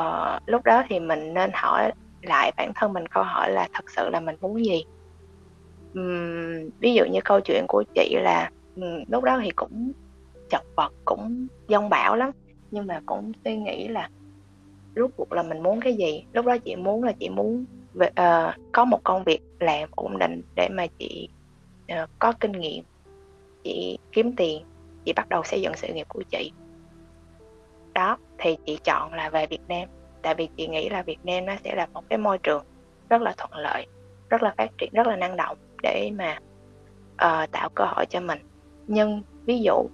uh, 0.00 0.42
lúc 0.46 0.64
đó 0.64 0.82
thì 0.88 1.00
mình 1.00 1.34
nên 1.34 1.50
hỏi 1.54 1.90
lại 2.22 2.52
bản 2.56 2.72
thân 2.74 2.92
mình 2.92 3.06
câu 3.06 3.22
hỏi 3.22 3.52
là 3.52 3.68
thật 3.72 3.90
sự 3.90 4.08
là 4.08 4.20
mình 4.20 4.36
muốn 4.40 4.64
gì? 4.64 4.84
Um, 5.94 6.70
ví 6.80 6.94
dụ 6.94 7.04
như 7.04 7.20
câu 7.24 7.40
chuyện 7.40 7.64
của 7.68 7.84
chị 7.94 8.16
là 8.22 8.50
um, 8.76 9.04
lúc 9.08 9.24
đó 9.24 9.40
thì 9.42 9.50
cũng 9.50 9.92
chật 10.50 10.62
vật 10.76 10.92
cũng 11.04 11.46
dông 11.68 11.88
bão 11.88 12.16
lắm 12.16 12.30
nhưng 12.70 12.86
mà 12.86 13.00
cũng 13.06 13.32
suy 13.44 13.56
nghĩ 13.56 13.88
là 13.88 14.08
rốt 14.96 15.10
cuộc 15.16 15.32
là 15.32 15.42
mình 15.42 15.62
muốn 15.62 15.80
cái 15.80 15.94
gì? 15.94 16.24
Lúc 16.32 16.46
đó 16.46 16.58
chị 16.58 16.76
muốn 16.76 17.04
là 17.04 17.12
chị 17.12 17.28
muốn 17.28 17.64
về, 17.94 18.08
uh, 18.08 18.54
có 18.72 18.84
một 18.84 19.00
công 19.04 19.24
việc 19.24 19.40
làm 19.60 19.88
ổn 19.96 20.18
định 20.18 20.42
để 20.54 20.68
mà 20.68 20.86
chị 20.98 21.28
uh, 21.92 22.10
có 22.18 22.32
kinh 22.40 22.52
nghiệm 22.52 22.84
chị 23.64 23.98
kiếm 24.12 24.36
tiền 24.36 24.64
chị 25.04 25.12
bắt 25.12 25.28
đầu 25.28 25.42
xây 25.44 25.60
dựng 25.62 25.72
sự 25.76 25.88
nghiệp 25.94 26.08
của 26.08 26.22
chị. 26.30 26.52
Đó 27.94 28.18
thì 28.38 28.56
chị 28.66 28.78
chọn 28.84 29.14
là 29.14 29.30
về 29.30 29.46
Việt 29.46 29.68
Nam. 29.68 29.88
Tại 30.22 30.34
vì 30.34 30.48
chị 30.56 30.68
nghĩ 30.68 30.88
là 30.88 31.02
Việt 31.02 31.24
Nam 31.24 31.46
nó 31.46 31.52
sẽ 31.64 31.74
là 31.74 31.86
một 31.86 32.02
cái 32.08 32.18
môi 32.18 32.38
trường 32.38 32.64
rất 33.08 33.22
là 33.22 33.34
thuận 33.36 33.54
lợi 33.54 33.86
rất 34.28 34.42
là 34.42 34.54
phát 34.56 34.70
triển 34.78 34.90
rất 34.92 35.06
là 35.06 35.16
năng 35.16 35.36
động 35.36 35.58
để 35.82 36.10
mà 36.18 36.38
uh, 37.12 37.50
tạo 37.50 37.68
cơ 37.74 37.84
hội 37.84 38.06
cho 38.06 38.20
mình. 38.20 38.38
Nhưng 38.86 39.22
ví 39.46 39.60
dụ 39.62 39.86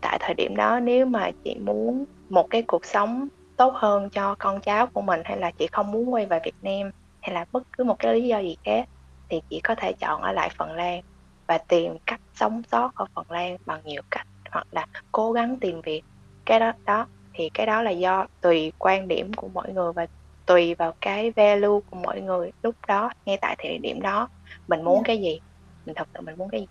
tại 0.00 0.18
thời 0.20 0.34
điểm 0.34 0.56
đó 0.56 0.80
nếu 0.80 1.06
mà 1.06 1.30
chị 1.44 1.54
muốn 1.54 2.04
một 2.28 2.50
cái 2.50 2.62
cuộc 2.62 2.84
sống 2.84 3.28
tốt 3.56 3.74
hơn 3.76 4.10
cho 4.10 4.34
con 4.38 4.60
cháu 4.60 4.86
của 4.86 5.00
mình 5.00 5.20
hay 5.24 5.38
là 5.38 5.50
chị 5.50 5.66
không 5.72 5.92
muốn 5.92 6.12
quay 6.12 6.26
về 6.26 6.40
Việt 6.44 6.54
Nam 6.62 6.90
hay 7.20 7.34
là 7.34 7.44
bất 7.52 7.62
cứ 7.72 7.84
một 7.84 7.98
cái 7.98 8.14
lý 8.14 8.28
do 8.28 8.38
gì 8.38 8.56
khác 8.64 8.88
thì 9.28 9.40
chị 9.50 9.60
có 9.60 9.74
thể 9.74 9.92
chọn 9.92 10.22
ở 10.22 10.32
lại 10.32 10.50
Phần 10.58 10.72
Lan 10.72 11.02
và 11.46 11.58
tìm 11.58 11.96
cách 12.06 12.20
sống 12.34 12.62
sót 12.72 12.90
ở 12.94 13.06
Phần 13.14 13.30
Lan 13.30 13.56
bằng 13.66 13.80
nhiều 13.84 14.02
cách 14.10 14.26
hoặc 14.50 14.66
là 14.70 14.86
cố 15.12 15.32
gắng 15.32 15.56
tìm 15.60 15.80
việc. 15.80 16.02
Cái 16.44 16.60
đó 16.60 16.72
đó 16.84 17.06
thì 17.32 17.50
cái 17.54 17.66
đó 17.66 17.82
là 17.82 17.90
do 17.90 18.26
tùy 18.40 18.72
quan 18.78 19.08
điểm 19.08 19.32
của 19.32 19.48
mỗi 19.48 19.72
người 19.72 19.92
và 19.92 20.06
tùy 20.46 20.74
vào 20.74 20.94
cái 21.00 21.32
value 21.36 21.80
của 21.90 21.96
mỗi 22.04 22.20
người 22.20 22.52
lúc 22.62 22.74
đó 22.88 23.10
ngay 23.26 23.38
tại 23.40 23.56
thời 23.58 23.78
điểm 23.78 24.00
đó 24.00 24.28
mình 24.68 24.84
muốn 24.84 24.94
yeah. 24.94 25.06
Dạ. 25.06 25.08
cái 25.08 25.18
gì 25.18 25.40
mình 25.84 25.94
thật 25.94 26.08
sự 26.14 26.20
mình 26.20 26.34
muốn 26.38 26.48
cái 26.50 26.60
gì 26.60 26.66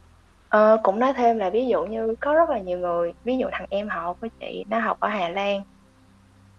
ờ, 0.49 0.77
cũng 0.83 0.99
nói 0.99 1.13
thêm 1.13 1.37
là 1.37 1.49
ví 1.49 1.67
dụ 1.67 1.85
như 1.85 2.15
có 2.21 2.33
rất 2.33 2.49
là 2.49 2.59
nhiều 2.59 2.79
người 2.79 3.13
ví 3.23 3.37
dụ 3.37 3.47
thằng 3.51 3.65
em 3.69 3.89
họ 3.89 4.13
với 4.21 4.29
chị 4.39 4.63
nó 4.67 4.79
học 4.79 4.99
ở 4.99 5.09
Hà 5.09 5.29
Lan 5.29 5.63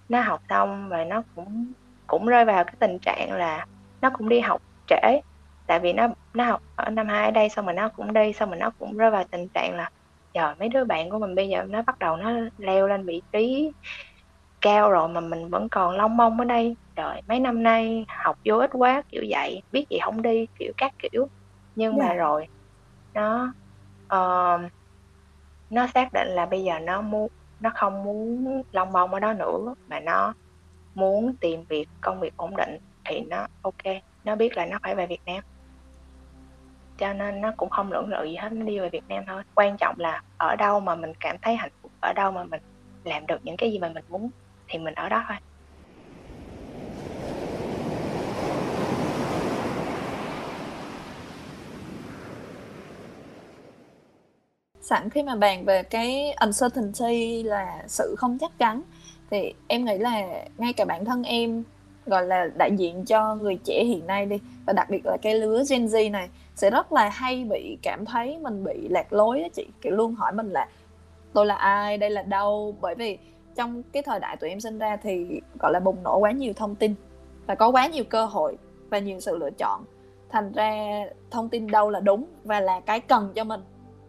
nó 0.09 0.21
học 0.21 0.41
xong 0.49 0.89
và 0.89 1.05
nó 1.05 1.23
cũng 1.35 1.73
cũng 2.07 2.27
rơi 2.27 2.45
vào 2.45 2.65
cái 2.65 2.75
tình 2.79 2.99
trạng 3.03 3.33
là 3.33 3.67
nó 4.01 4.11
cũng 4.19 4.29
đi 4.29 4.41
học 4.41 4.63
trễ 4.87 5.21
tại 5.67 5.81
vì 5.81 5.93
nó 5.93 6.09
nó 6.35 6.45
học 6.45 6.61
ở 6.75 6.91
năm 6.91 7.09
hai 7.09 7.25
ở 7.25 7.31
đây 7.31 7.49
xong 7.49 7.67
rồi 7.67 7.75
nó 7.75 7.89
cũng 7.89 8.13
đi 8.13 8.33
xong 8.33 8.51
rồi 8.51 8.59
nó 8.59 8.71
cũng 8.79 8.97
rơi 8.97 9.11
vào 9.11 9.25
tình 9.31 9.49
trạng 9.55 9.75
là 9.77 9.91
trời 10.35 10.55
mấy 10.59 10.69
đứa 10.69 10.85
bạn 10.85 11.11
của 11.11 11.19
mình 11.19 11.35
bây 11.35 11.49
giờ 11.49 11.65
nó 11.69 11.83
bắt 11.83 11.99
đầu 11.99 12.17
nó 12.17 12.33
leo 12.59 12.89
lên 12.89 13.07
vị 13.07 13.23
trí 13.33 13.73
cao 14.61 14.91
rồi 14.91 15.09
mà 15.09 15.21
mình 15.21 15.49
vẫn 15.49 15.69
còn 15.69 15.97
long 15.97 16.17
mong 16.17 16.39
ở 16.39 16.45
đây 16.45 16.77
trời 16.97 17.23
mấy 17.29 17.41
năm 17.41 17.63
nay 17.63 18.05
học 18.09 18.39
vô 18.45 18.59
ích 18.59 18.71
quá 18.73 19.03
kiểu 19.09 19.25
vậy 19.29 19.63
biết 19.73 19.85
gì 19.91 19.99
không 20.05 20.23
đi 20.23 20.47
kiểu 20.59 20.73
các 20.77 20.93
kiểu 20.99 21.29
nhưng 21.77 21.93
yeah. 21.97 22.01
mà 22.01 22.09
dạ. 22.09 22.15
rồi 22.15 22.47
nó 23.15 23.53
uh, 24.05 24.61
nó 25.71 25.87
xác 25.95 26.13
định 26.13 26.29
là 26.29 26.47
bây 26.47 26.63
giờ 26.63 26.79
nó 26.79 27.01
muốn 27.01 27.29
nó 27.61 27.71
không 27.75 28.05
muốn 28.05 28.63
long 28.73 28.93
mong 28.93 29.15
ở 29.15 29.21
đó 29.21 29.33
nữa 29.33 29.75
mà 29.89 30.01
nó 30.01 30.35
muốn 30.95 31.37
tìm 31.37 31.65
việc 31.69 31.89
công 32.01 32.21
việc 32.21 32.37
ổn 32.37 32.57
định 32.57 32.79
thì 33.05 33.21
nó 33.21 33.47
ok 33.63 34.03
nó 34.25 34.37
biết 34.37 34.57
là 34.57 34.67
nó 34.67 34.79
phải 34.83 34.95
về 34.95 35.07
Việt 35.07 35.21
Nam 35.27 35.45
cho 37.01 37.13
nên 37.13 37.41
nó 37.41 37.53
cũng 37.57 37.71
không 37.71 37.93
lưỡng 37.93 38.09
lự 38.09 38.25
gì 38.25 38.37
hết, 38.37 38.53
nó 38.53 38.65
đi 38.65 38.79
về 38.79 38.89
Việt 38.89 39.05
Nam 39.09 39.25
thôi. 39.27 39.43
Quan 39.55 39.77
trọng 39.77 39.95
là 39.99 40.23
ở 40.39 40.57
đâu 40.57 40.81
mà 40.81 40.95
mình 40.95 41.13
cảm 41.21 41.37
thấy 41.43 41.57
hạnh 41.57 41.71
phúc, 41.83 41.91
ở 42.01 42.13
đâu 42.13 42.31
mà 42.31 42.45
mình 42.45 42.61
làm 43.05 43.27
được 43.27 43.39
những 43.43 43.57
cái 43.57 43.73
gì 43.73 43.79
mà 43.79 43.89
mình 43.89 44.05
muốn 44.09 44.31
thì 44.69 44.79
mình 44.79 44.95
ở 44.95 45.09
đó 45.09 45.25
thôi. 45.29 45.37
Sẵn 54.81 55.11
khi 55.11 55.23
mà 55.23 55.37
bàn 55.37 55.65
về 55.65 55.83
cái 55.83 56.35
uncertainty 56.41 57.43
là 57.43 57.83
sự 57.87 58.15
không 58.19 58.39
chắc 58.39 58.59
chắn, 58.59 58.83
thì 59.31 59.55
em 59.69 59.85
nghĩ 59.85 59.99
là 59.99 60.45
ngay 60.59 60.73
cả 60.73 60.85
bản 60.85 61.05
thân 61.05 61.23
em 61.23 61.65
gọi 62.11 62.27
là 62.27 62.49
đại 62.57 62.71
diện 62.77 63.05
cho 63.05 63.35
người 63.35 63.59
trẻ 63.65 63.85
hiện 63.85 64.07
nay 64.07 64.27
đi. 64.27 64.39
Và 64.67 64.73
đặc 64.73 64.91
biệt 64.91 65.07
là 65.07 65.17
cái 65.23 65.35
lứa 65.35 65.63
Gen 65.71 65.87
Z 65.87 66.11
này 66.11 66.29
sẽ 66.55 66.71
rất 66.71 66.93
là 66.93 67.09
hay 67.09 67.45
bị 67.45 67.79
cảm 67.83 68.05
thấy 68.05 68.39
mình 68.39 68.65
bị 68.65 68.89
lạc 68.89 69.13
lối 69.13 69.43
á 69.43 69.49
chị. 69.53 69.67
Kiểu 69.81 69.93
luôn 69.93 70.15
hỏi 70.15 70.33
mình 70.33 70.51
là 70.51 70.69
tôi 71.33 71.47
là 71.47 71.55
ai? 71.55 71.99
Đây 71.99 72.11
là 72.11 72.23
đâu? 72.23 72.75
Bởi 72.81 72.95
vì 72.95 73.19
trong 73.57 73.83
cái 73.83 74.03
thời 74.03 74.21
đại 74.21 74.37
tụi 74.37 74.51
em 74.51 74.61
sinh 74.61 74.79
ra 74.79 74.97
thì 74.97 75.41
gọi 75.59 75.73
là 75.73 75.81
bùng 75.81 76.03
nổ 76.03 76.19
quá 76.19 76.31
nhiều 76.31 76.53
thông 76.57 76.75
tin 76.75 76.95
và 77.47 77.55
có 77.55 77.69
quá 77.69 77.87
nhiều 77.87 78.05
cơ 78.05 78.25
hội 78.25 78.57
và 78.91 78.99
nhiều 78.99 79.21
sự 79.21 79.37
lựa 79.37 79.51
chọn. 79.59 79.85
Thành 80.31 80.53
ra 80.53 81.05
thông 81.31 81.49
tin 81.49 81.67
đâu 81.67 81.91
là 81.91 82.01
đúng 82.01 82.25
và 82.45 82.61
là 82.61 82.81
cái 82.81 83.01
cần 83.01 83.33
cho 83.35 83.45
mình 83.45 83.61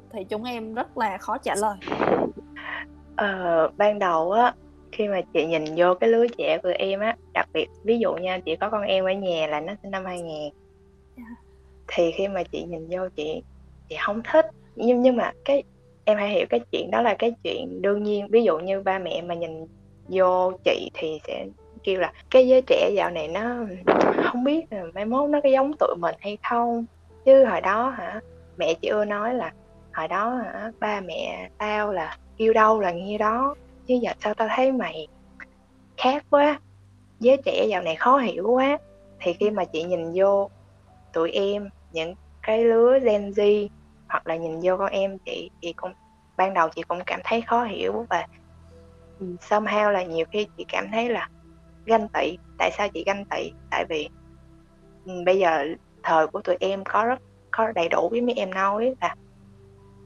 thì 0.09 0.23
chúng 0.23 0.43
em 0.43 0.73
rất 0.73 0.97
là 0.97 1.17
khó 1.17 1.37
trả 1.37 1.55
lời. 1.55 1.77
Ờ, 3.15 3.69
ban 3.77 3.99
đầu 3.99 4.31
á 4.31 4.53
khi 4.91 5.07
mà 5.07 5.21
chị 5.33 5.45
nhìn 5.45 5.63
vô 5.77 5.93
cái 5.93 6.09
lứa 6.09 6.25
trẻ 6.37 6.57
của 6.63 6.71
em 6.75 6.99
á 6.99 7.15
đặc 7.33 7.49
biệt 7.53 7.67
ví 7.83 7.99
dụ 7.99 8.13
nha 8.13 8.39
chị 8.45 8.55
có 8.55 8.69
con 8.69 8.81
em 8.81 9.05
ở 9.05 9.11
nhà 9.11 9.47
là 9.47 9.59
nó 9.59 9.73
sinh 9.83 9.91
năm 9.91 10.05
2000 10.05 10.27
yeah. 10.27 10.51
Dạ. 11.17 11.23
thì 11.87 12.11
khi 12.11 12.27
mà 12.27 12.43
chị 12.43 12.63
nhìn 12.63 12.87
vô 12.89 13.09
chị 13.15 13.43
chị 13.89 13.95
không 14.05 14.21
thích 14.31 14.45
nhưng 14.75 15.01
nhưng 15.01 15.15
mà 15.15 15.31
cái 15.45 15.63
em 16.05 16.17
hãy 16.17 16.29
hiểu 16.29 16.45
cái 16.49 16.59
chuyện 16.71 16.91
đó 16.91 17.01
là 17.01 17.15
cái 17.19 17.33
chuyện 17.43 17.81
đương 17.81 18.03
nhiên 18.03 18.27
ví 18.27 18.43
dụ 18.43 18.59
như 18.59 18.81
ba 18.81 18.99
mẹ 18.99 19.21
mà 19.21 19.35
nhìn 19.35 19.65
vô 20.07 20.51
chị 20.63 20.89
thì 20.93 21.19
sẽ 21.27 21.45
kêu 21.83 21.99
là 21.99 22.13
cái 22.29 22.47
giới 22.47 22.61
trẻ 22.61 22.91
dạo 22.95 23.09
này 23.09 23.27
nó 23.27 23.55
không 24.23 24.43
biết 24.43 24.65
là 24.69 24.83
mai 24.93 25.05
mốt 25.05 25.29
nó 25.29 25.41
có 25.43 25.49
giống 25.49 25.73
tụi 25.79 25.95
mình 25.99 26.15
hay 26.19 26.37
không 26.49 26.85
chứ 27.25 27.45
hồi 27.45 27.61
đó 27.61 27.89
hả 27.89 28.21
mẹ 28.57 28.73
chị 28.73 28.87
ưa 28.87 29.05
nói 29.05 29.33
là 29.33 29.51
hồi 29.93 30.07
đó 30.07 30.29
hả 30.29 30.71
ba 30.79 31.01
mẹ 31.01 31.49
tao 31.57 31.91
là 31.91 32.17
yêu 32.37 32.53
đâu 32.53 32.79
là 32.79 32.91
nghe 32.91 33.17
đó 33.17 33.55
chứ 33.91 33.99
giờ 34.01 34.11
sao 34.23 34.33
tao 34.33 34.47
thấy 34.55 34.71
mày 34.71 35.07
khác 35.97 36.23
quá. 36.29 36.59
Giới 37.19 37.37
trẻ 37.45 37.65
dạo 37.69 37.81
này 37.81 37.95
khó 37.95 38.17
hiểu 38.17 38.51
quá. 38.51 38.77
Thì 39.19 39.33
khi 39.33 39.49
mà 39.49 39.65
chị 39.65 39.83
nhìn 39.83 40.13
vô 40.15 40.49
tụi 41.13 41.31
em, 41.31 41.69
những 41.91 42.15
cái 42.41 42.63
lứa 42.63 42.99
Gen 42.99 43.29
Z, 43.29 43.67
hoặc 44.09 44.27
là 44.27 44.35
nhìn 44.35 44.59
vô 44.63 44.77
con 44.77 44.91
em 44.91 45.17
chị 45.25 45.49
chị 45.61 45.73
cũng, 45.73 45.91
ban 46.37 46.53
đầu 46.53 46.69
chị 46.69 46.81
cũng 46.87 46.99
cảm 47.05 47.19
thấy 47.23 47.41
khó 47.41 47.63
hiểu 47.63 48.05
và 48.09 48.27
somehow 49.19 49.91
là 49.91 50.03
nhiều 50.03 50.25
khi 50.31 50.47
chị 50.57 50.65
cảm 50.67 50.87
thấy 50.91 51.09
là 51.09 51.29
ganh 51.85 52.07
tị. 52.13 52.37
Tại 52.57 52.71
sao 52.77 52.87
chị 52.93 53.03
ganh 53.05 53.25
tị? 53.25 53.51
Tại 53.71 53.85
vì 53.89 54.09
ừ, 55.05 55.13
bây 55.25 55.39
giờ 55.39 55.65
thời 56.03 56.27
của 56.27 56.41
tụi 56.41 56.57
em 56.59 56.83
có 56.85 57.05
rất, 57.05 57.19
có 57.51 57.71
đầy 57.71 57.89
đủ 57.89 58.09
với 58.11 58.21
mấy 58.21 58.35
em 58.35 58.53
nói 58.53 58.93
là 59.01 59.15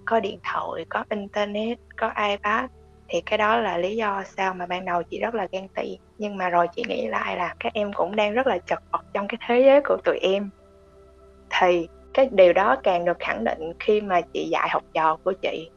có 0.05 0.19
điện 0.19 0.39
thoại, 0.53 0.85
có 0.89 1.03
internet, 1.09 1.77
có 1.97 2.13
ipad 2.29 2.69
thì 3.07 3.21
cái 3.21 3.37
đó 3.37 3.57
là 3.57 3.77
lý 3.77 3.95
do 3.95 4.23
sao 4.23 4.53
mà 4.53 4.65
ban 4.65 4.85
đầu 4.85 5.03
chị 5.03 5.19
rất 5.19 5.35
là 5.35 5.47
ghen 5.51 5.67
tị. 5.67 5.97
Nhưng 6.17 6.37
mà 6.37 6.49
rồi 6.49 6.67
chị 6.75 6.83
nghĩ 6.87 7.07
lại 7.07 7.37
là 7.37 7.55
các 7.59 7.73
em 7.73 7.93
cũng 7.93 8.15
đang 8.15 8.33
rất 8.33 8.47
là 8.47 8.57
chật 8.57 8.79
vật 8.91 9.05
trong 9.13 9.27
cái 9.27 9.37
thế 9.47 9.61
giới 9.65 9.81
của 9.81 9.97
tụi 10.03 10.17
em. 10.17 10.49
Thì 11.59 11.87
cái 12.13 12.29
điều 12.31 12.53
đó 12.53 12.75
càng 12.83 13.05
được 13.05 13.17
khẳng 13.19 13.43
định 13.43 13.73
khi 13.79 14.01
mà 14.01 14.21
chị 14.21 14.47
dạy 14.51 14.69
học 14.71 14.83
trò 14.93 15.17
của 15.23 15.33
chị. 15.41 15.69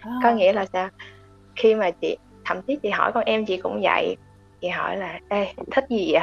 À. 0.00 0.10
có 0.24 0.30
nghĩa 0.30 0.52
là 0.52 0.66
sao? 0.66 0.88
Khi 1.56 1.74
mà 1.74 1.90
chị 1.90 2.16
thậm 2.44 2.62
chí 2.62 2.76
chị 2.82 2.90
hỏi 2.90 3.12
con 3.14 3.24
em 3.24 3.44
chị 3.44 3.56
cũng 3.56 3.80
vậy. 3.82 4.16
Chị 4.60 4.68
hỏi 4.68 4.96
là 4.96 5.20
ê 5.28 5.52
thích 5.70 5.84
gì 5.90 6.10
vậy? 6.12 6.22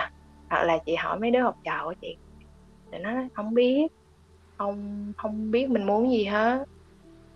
Hoặc 0.49 0.63
là 0.63 0.77
chị 0.85 0.95
hỏi 0.95 1.19
mấy 1.19 1.31
đứa 1.31 1.41
học 1.41 1.55
trò 1.63 1.81
của 1.83 1.93
chị. 2.01 2.17
Thì 2.91 2.97
nó 2.97 3.11
không 3.33 3.53
biết. 3.53 3.87
Không 4.57 5.13
không 5.17 5.51
biết 5.51 5.69
mình 5.69 5.83
muốn 5.83 6.11
gì 6.11 6.25
hết. 6.25 6.63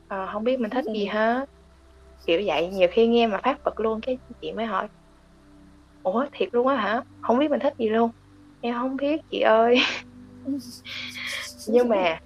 À, 0.07 0.29
không 0.33 0.43
biết 0.43 0.59
mình 0.59 0.69
thích 0.69 0.85
gì 0.85 1.05
hết 1.05 1.49
kiểu 2.27 2.41
vậy 2.45 2.67
nhiều 2.67 2.87
khi 2.91 3.07
nghe 3.07 3.27
mà 3.27 3.39
phát 3.43 3.57
bật 3.63 3.79
luôn 3.79 4.01
cái 4.01 4.19
chị 4.41 4.51
mới 4.51 4.65
hỏi. 4.65 4.87
Ủa 6.03 6.25
thiệt 6.31 6.49
luôn 6.51 6.67
á 6.67 6.75
hả? 6.75 7.03
Không 7.21 7.39
biết 7.39 7.51
mình 7.51 7.59
thích 7.59 7.73
gì 7.77 7.89
luôn. 7.89 8.11
Em 8.61 8.75
không 8.75 8.95
biết 8.95 9.21
chị 9.29 9.39
ơi. 9.39 9.77
Nhưng 11.67 11.89
mà 11.89 12.19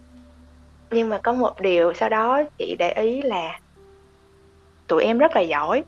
nhưng 0.91 1.10
mà 1.10 1.19
có 1.23 1.34
một 1.34 1.53
điều 1.62 1.93
sau 1.93 2.10
đó 2.10 2.43
chị 2.58 2.75
để 2.79 2.93
ý 2.93 3.21
là 3.21 3.60
tụi 4.88 5.03
em 5.03 5.17
rất 5.17 5.31
là 5.36 5.41
giỏi. 5.41 5.84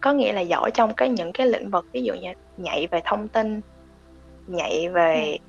Có 0.00 0.12
nghĩa 0.12 0.32
là 0.32 0.40
giỏi 0.40 0.70
trong 0.74 0.92
cái 0.96 1.08
những 1.08 1.32
cái 1.34 1.46
lĩnh 1.46 1.70
vực 1.70 1.86
ví 1.92 2.02
dụ 2.02 2.14
như 2.14 2.32
nhạy 2.56 2.86
về 2.90 3.00
thông 3.04 3.28
tin 3.28 3.60
nhạy 4.46 4.88
về 4.88 5.36
ừ. 5.42 5.48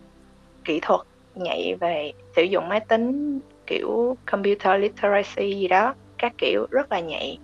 kỹ 0.63 0.79
thuật 0.81 1.01
nhạy 1.35 1.75
về 1.81 2.11
sử 2.35 2.43
dụng 2.43 2.69
máy 2.69 2.79
tính 2.87 3.39
kiểu 3.67 4.17
computer 4.31 4.81
literacy 4.81 5.53
gì 5.53 5.67
đó 5.67 5.93
các 6.19 6.31
kiểu 6.37 6.67
rất 6.71 6.91
là 6.91 6.99
nhạy. 6.99 7.37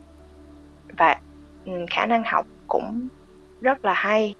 Và 0.97 1.19
khả 1.89 2.05
năng 2.05 2.23
học 2.23 2.45
cũng 2.67 3.07
rất 3.61 3.85
là 3.85 3.93
hay. 3.93 4.33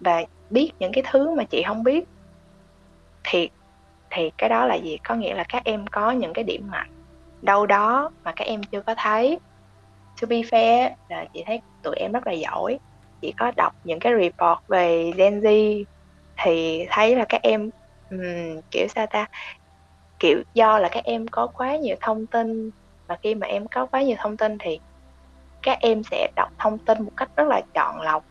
Và 0.00 0.24
biết 0.50 0.70
những 0.78 0.92
cái 0.92 1.04
thứ 1.10 1.34
mà 1.34 1.44
chị 1.44 1.62
không 1.66 1.82
biết 1.82 2.04
thì 3.24 3.48
thì 4.10 4.30
cái 4.38 4.48
đó 4.48 4.66
là 4.66 4.74
gì? 4.74 4.96
Có 5.04 5.14
nghĩa 5.14 5.34
là 5.34 5.44
các 5.48 5.64
em 5.64 5.86
có 5.86 6.10
những 6.10 6.32
cái 6.32 6.44
điểm 6.44 6.68
mạnh. 6.70 6.90
Đâu 7.42 7.66
đó 7.66 8.10
mà 8.24 8.32
các 8.36 8.44
em 8.44 8.62
chưa 8.62 8.80
có 8.80 8.94
thấy. 8.98 9.38
To 10.20 10.26
be 10.26 10.36
fair 10.36 10.90
là 11.08 11.24
chị 11.32 11.42
thấy 11.46 11.60
tụi 11.82 11.94
em 11.96 12.12
rất 12.12 12.26
là 12.26 12.32
giỏi. 12.32 12.78
Chỉ 13.20 13.32
có 13.36 13.52
đọc 13.56 13.72
những 13.84 13.98
cái 14.00 14.12
report 14.20 14.58
về 14.68 15.10
Gen 15.16 15.40
Z 15.40 15.84
thì 16.44 16.86
thấy 16.90 17.16
là 17.16 17.24
các 17.28 17.42
em 17.42 17.70
um, 18.10 18.60
kiểu 18.70 18.86
sao 18.88 19.06
ta? 19.06 19.26
Kiểu 20.18 20.42
do 20.54 20.78
là 20.78 20.88
các 20.92 21.04
em 21.04 21.26
có 21.28 21.46
quá 21.46 21.76
nhiều 21.76 21.96
thông 22.00 22.26
tin 22.26 22.70
và 23.06 23.16
khi 23.22 23.34
mà 23.34 23.46
em 23.46 23.66
có 23.66 23.86
quá 23.86 24.02
nhiều 24.02 24.16
thông 24.20 24.36
tin 24.36 24.58
thì 24.58 24.80
các 25.62 25.78
em 25.80 26.02
sẽ 26.10 26.28
đọc 26.36 26.48
thông 26.58 26.78
tin 26.78 27.02
một 27.02 27.10
cách 27.16 27.28
rất 27.36 27.48
là 27.48 27.60
chọn 27.74 28.00
lọc. 28.00 28.24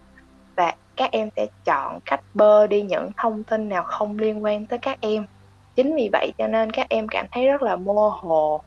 Và 0.56 0.74
các 0.96 1.12
em 1.12 1.30
sẽ 1.36 1.48
chọn 1.66 2.00
cách 2.06 2.22
bơ 2.34 2.68
đi 2.68 2.82
những 2.82 3.10
thông 3.18 3.44
tin 3.44 3.70
nào 3.70 3.84
không 3.84 4.20
liên 4.20 4.44
quan 4.44 4.66
tới 4.66 4.80
các 4.80 4.98
em. 5.02 5.26
Chính 5.76 5.96
vì 5.96 6.10
vậy 6.12 6.32
cho 6.38 6.48
nên 6.48 6.72
các 6.72 6.90
em 6.90 7.08
cảm 7.08 7.26
thấy 7.32 7.48
rất 7.48 7.62
là 7.62 7.76
mơ 7.76 8.12
hồ. 8.14 8.62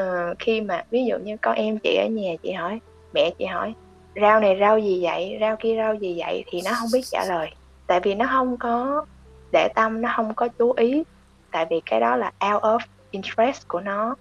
Uh, 0.00 0.38
khi 0.38 0.60
mà 0.60 0.84
ví 0.90 1.04
dụ 1.04 1.18
như 1.18 1.36
con 1.36 1.54
em 1.54 1.78
chị 1.78 1.96
ở 1.96 2.06
nhà 2.06 2.32
chị 2.42 2.52
hỏi 2.52 2.80
mẹ 3.12 3.30
chị 3.38 3.44
hỏi 3.44 3.74
rau 4.20 4.40
này 4.40 4.56
rau 4.60 4.78
gì 4.78 5.02
vậy? 5.02 5.38
Rau 5.40 5.56
kia 5.56 5.76
rau 5.76 5.94
gì 5.94 6.14
vậy? 6.18 6.44
Thì 6.46 6.62
nó 6.64 6.70
không 6.74 6.88
biết 6.92 7.02
trả 7.10 7.24
lời. 7.24 7.50
Tại 7.86 8.00
vì 8.00 8.14
nó 8.14 8.26
không 8.32 8.56
có 8.56 9.04
để 9.52 9.68
tâm 9.74 10.02
nó 10.02 10.12
không 10.16 10.34
có 10.34 10.48
chú 10.48 10.72
ý. 10.72 11.02
Tại 11.50 11.66
vì 11.70 11.80
cái 11.86 12.00
đó 12.00 12.16
là 12.16 12.32
out 12.52 12.62
of 12.62 12.78
interest 13.10 13.68
của 13.68 13.80
nó 13.80 14.14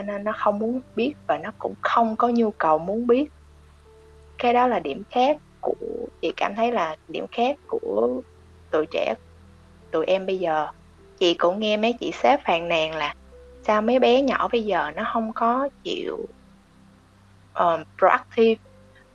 cho 0.00 0.12
nên 0.12 0.24
nó 0.24 0.32
không 0.32 0.58
muốn 0.58 0.80
biết 0.96 1.14
và 1.26 1.38
nó 1.38 1.50
cũng 1.58 1.74
không 1.80 2.16
có 2.16 2.28
nhu 2.28 2.50
cầu 2.50 2.78
muốn 2.78 3.06
biết. 3.06 3.24
Cái 4.38 4.52
đó 4.52 4.66
là 4.66 4.78
điểm 4.78 5.02
khác 5.10 5.36
của 5.60 5.74
chị 6.22 6.32
cảm 6.36 6.54
thấy 6.54 6.72
là 6.72 6.96
điểm 7.08 7.26
khác 7.32 7.56
của 7.66 8.22
tụi 8.70 8.86
trẻ 8.90 9.14
tụi 9.90 10.06
em 10.06 10.26
bây 10.26 10.38
giờ. 10.38 10.66
Chị 11.18 11.34
cũng 11.34 11.60
nghe 11.60 11.76
mấy 11.76 11.92
chị 11.92 12.12
sếp 12.12 12.40
phàn 12.44 12.68
nàn 12.68 12.94
là 12.94 13.14
sao 13.62 13.82
mấy 13.82 13.98
bé 13.98 14.22
nhỏ 14.22 14.48
bây 14.52 14.64
giờ 14.64 14.90
nó 14.96 15.04
không 15.12 15.32
có 15.32 15.68
chịu 15.82 16.18
um, 17.54 17.82
proactive 17.98 18.62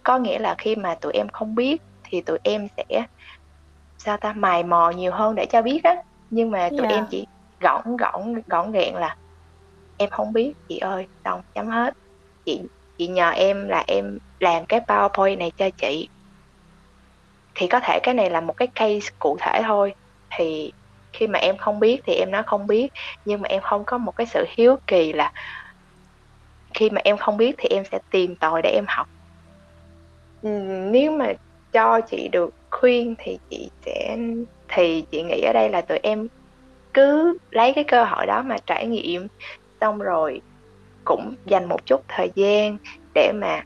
có 0.04 0.18
nghĩa 0.18 0.40
là 0.40 0.56
khi 0.58 0.76
mà 0.76 0.96
tụi 0.96 1.14
em 1.14 1.28
không 1.30 1.56
biết 1.56 1.82
thì 2.04 2.22
tụi 2.22 2.38
em 2.44 2.68
sẽ 2.78 3.06
sao 3.98 4.18
ta 4.18 4.34
mài 4.34 4.64
mò 4.64 4.90
nhiều 4.90 5.12
hơn 5.12 5.36
để 5.36 5.46
cho 5.46 5.62
biết 5.62 5.84
á. 5.84 5.96
Nhưng 6.30 6.52
mà 6.52 6.70
tụi 6.70 6.80
yeah. 6.80 6.92
em 6.92 7.06
chỉ 7.10 7.26
gọn 7.60 7.98
gọn 7.98 8.42
gọn 8.48 8.72
gàng 8.72 8.96
là 8.96 9.16
em 9.98 10.10
không 10.12 10.34
biết, 10.34 10.54
chị 10.68 10.78
ơi, 10.78 11.08
đồng 11.24 11.42
chấm 11.56 11.68
hết. 11.68 11.94
Chị 12.46 12.62
chị 12.98 13.08
nhờ 13.08 13.30
em 13.30 13.68
là 13.70 13.84
em 13.88 14.20
làm 14.40 14.66
cái 14.70 14.80
powerpoint 14.80 15.38
này 15.38 15.52
cho 15.58 15.70
chị. 15.78 16.10
Thì 17.56 17.68
có 17.68 17.80
thể 17.84 18.00
cái 18.04 18.14
này 18.14 18.30
là 18.30 18.42
một 18.42 18.54
cái 18.58 18.68
case 18.76 19.10
cụ 19.20 19.38
thể 19.42 19.62
thôi. 19.66 19.94
Thì 20.38 20.72
khi 21.14 21.28
mà 21.28 21.40
em 21.40 21.58
không 21.58 21.80
biết 21.80 22.00
thì 22.08 22.14
em 22.14 22.32
nói 22.32 22.44
không 22.46 22.68
biết. 22.68 22.90
Nhưng 23.26 23.42
mà 23.42 23.48
em 23.50 23.62
không 23.64 23.84
có 23.86 23.98
một 23.98 24.12
cái 24.12 24.28
sự 24.28 24.46
hiếu 24.58 24.76
kỳ 24.88 25.14
là 25.14 25.32
khi 26.74 26.90
mà 26.90 27.02
em 27.04 27.18
không 27.18 27.38
biết 27.38 27.56
thì 27.58 27.70
em 27.70 27.84
sẽ 27.92 28.00
tìm 28.10 28.36
tòi 28.40 28.62
để 28.62 28.70
em 28.70 28.86
học. 28.88 29.06
Ừ, 30.42 30.50
nếu 30.92 31.12
mà 31.12 31.34
cho 31.72 32.00
chị 32.08 32.28
được 32.32 32.50
khuyên 32.72 33.16
thì 33.18 33.38
chị 33.50 33.70
sẽ, 33.86 34.18
thì 34.68 35.04
chị 35.12 35.24
nghĩ 35.24 35.42
ở 35.42 35.54
đây 35.54 35.70
là 35.70 35.82
tụi 35.82 35.98
em 35.98 36.28
cứ 36.94 37.38
lấy 37.52 37.74
cái 37.76 37.84
cơ 37.88 38.04
hội 38.06 38.26
đó 38.28 38.44
mà 38.44 38.58
trải 38.68 38.88
nghiệm 38.88 39.28
xong 39.82 40.00
rồi 40.00 40.42
cũng 41.04 41.36
dành 41.46 41.70
một 41.70 41.86
chút 41.86 42.02
thời 42.08 42.32
gian 42.36 42.78
để 43.14 43.32
mà 43.36 43.64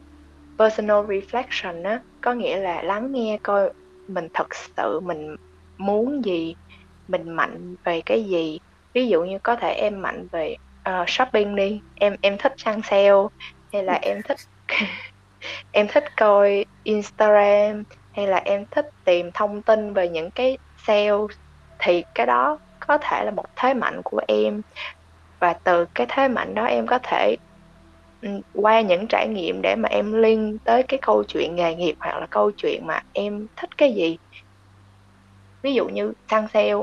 personal 0.57 1.05
reflection 1.05 1.85
á 1.85 2.01
có 2.21 2.33
nghĩa 2.33 2.57
là 2.57 2.81
lắng 2.81 3.11
nghe 3.11 3.37
coi 3.43 3.73
mình 4.07 4.27
thật 4.33 4.47
sự 4.55 4.99
mình 4.99 5.35
muốn 5.77 6.25
gì 6.25 6.55
mình 7.07 7.29
mạnh 7.29 7.75
về 7.83 8.01
cái 8.05 8.23
gì. 8.23 8.59
Ví 8.93 9.07
dụ 9.07 9.23
như 9.23 9.39
có 9.43 9.55
thể 9.55 9.71
em 9.71 10.01
mạnh 10.01 10.27
về 10.31 10.55
uh, 10.89 11.09
shopping 11.09 11.55
đi 11.55 11.81
em 11.95 12.15
em 12.21 12.37
thích 12.39 12.53
săn 12.57 12.81
sale 12.83 13.11
hay 13.73 13.83
là 13.83 13.93
em 13.93 14.21
thích 14.27 14.37
em 15.71 15.87
thích 15.89 16.03
coi 16.17 16.65
Instagram 16.83 17.83
hay 18.11 18.27
là 18.27 18.37
em 18.37 18.65
thích 18.71 18.85
tìm 19.03 19.31
thông 19.33 19.63
tin 19.63 19.93
về 19.93 20.09
những 20.09 20.31
cái 20.31 20.57
sale 20.87 21.11
thì 21.79 22.03
cái 22.15 22.25
đó 22.25 22.59
có 22.79 22.97
thể 23.01 23.23
là 23.25 23.31
một 23.31 23.45
thế 23.55 23.73
mạnh 23.73 24.01
của 24.03 24.21
em 24.27 24.61
và 25.41 25.53
từ 25.63 25.85
cái 25.95 26.07
thế 26.09 26.27
mạnh 26.27 26.55
đó 26.55 26.65
em 26.65 26.87
có 26.87 26.99
thể 27.03 27.37
ừ, 28.21 28.29
qua 28.53 28.81
những 28.81 29.07
trải 29.09 29.27
nghiệm 29.27 29.61
để 29.63 29.75
mà 29.75 29.89
em 29.89 30.13
liên 30.13 30.57
tới 30.63 30.83
cái 30.87 30.99
câu 31.01 31.23
chuyện 31.27 31.55
nghề 31.55 31.75
nghiệp 31.75 31.95
hoặc 31.99 32.19
là 32.19 32.27
câu 32.31 32.51
chuyện 32.57 32.87
mà 32.87 33.01
em 33.13 33.47
thích 33.55 33.69
cái 33.77 33.93
gì. 33.95 34.17
Ví 35.63 35.73
dụ 35.73 35.87
như 35.89 36.13
săn 36.31 36.47
sale 36.53 36.73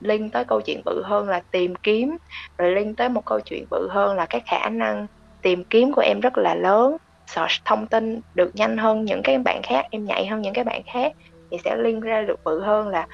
liên 0.00 0.30
tới 0.30 0.44
câu 0.44 0.60
chuyện 0.66 0.82
bự 0.84 1.02
hơn 1.04 1.28
là 1.28 1.42
tìm 1.50 1.74
kiếm 1.82 2.10
rồi 2.58 2.72
liên 2.76 2.96
tới 2.96 3.08
một 3.08 3.22
câu 3.26 3.40
chuyện 3.44 3.66
bự 3.70 3.88
hơn 3.90 4.16
là 4.16 4.26
cái 4.30 4.42
khả 4.50 4.70
năng 4.70 5.06
tìm 5.42 5.64
kiếm 5.70 5.92
của 5.94 6.02
em 6.02 6.20
rất 6.20 6.38
là 6.38 6.54
lớn. 6.54 6.96
Search 7.30 7.52
thông 7.64 7.88
tin 7.88 8.20
được 8.34 8.50
nhanh 8.54 8.78
hơn 8.78 9.04
những 9.04 9.20
cái 9.24 9.38
bạn 9.38 9.60
khác 9.64 9.84
em 9.90 10.04
nhạy 10.04 10.26
hơn 10.26 10.42
những 10.42 10.54
cái 10.54 10.64
bạn 10.64 10.82
khác 10.94 11.12
thì 11.50 11.56
sẽ 11.64 11.76
liên 11.76 12.00
ra 12.00 12.22
được 12.22 12.36
bự 12.44 12.60
hơn 12.62 12.88
là 12.88 13.06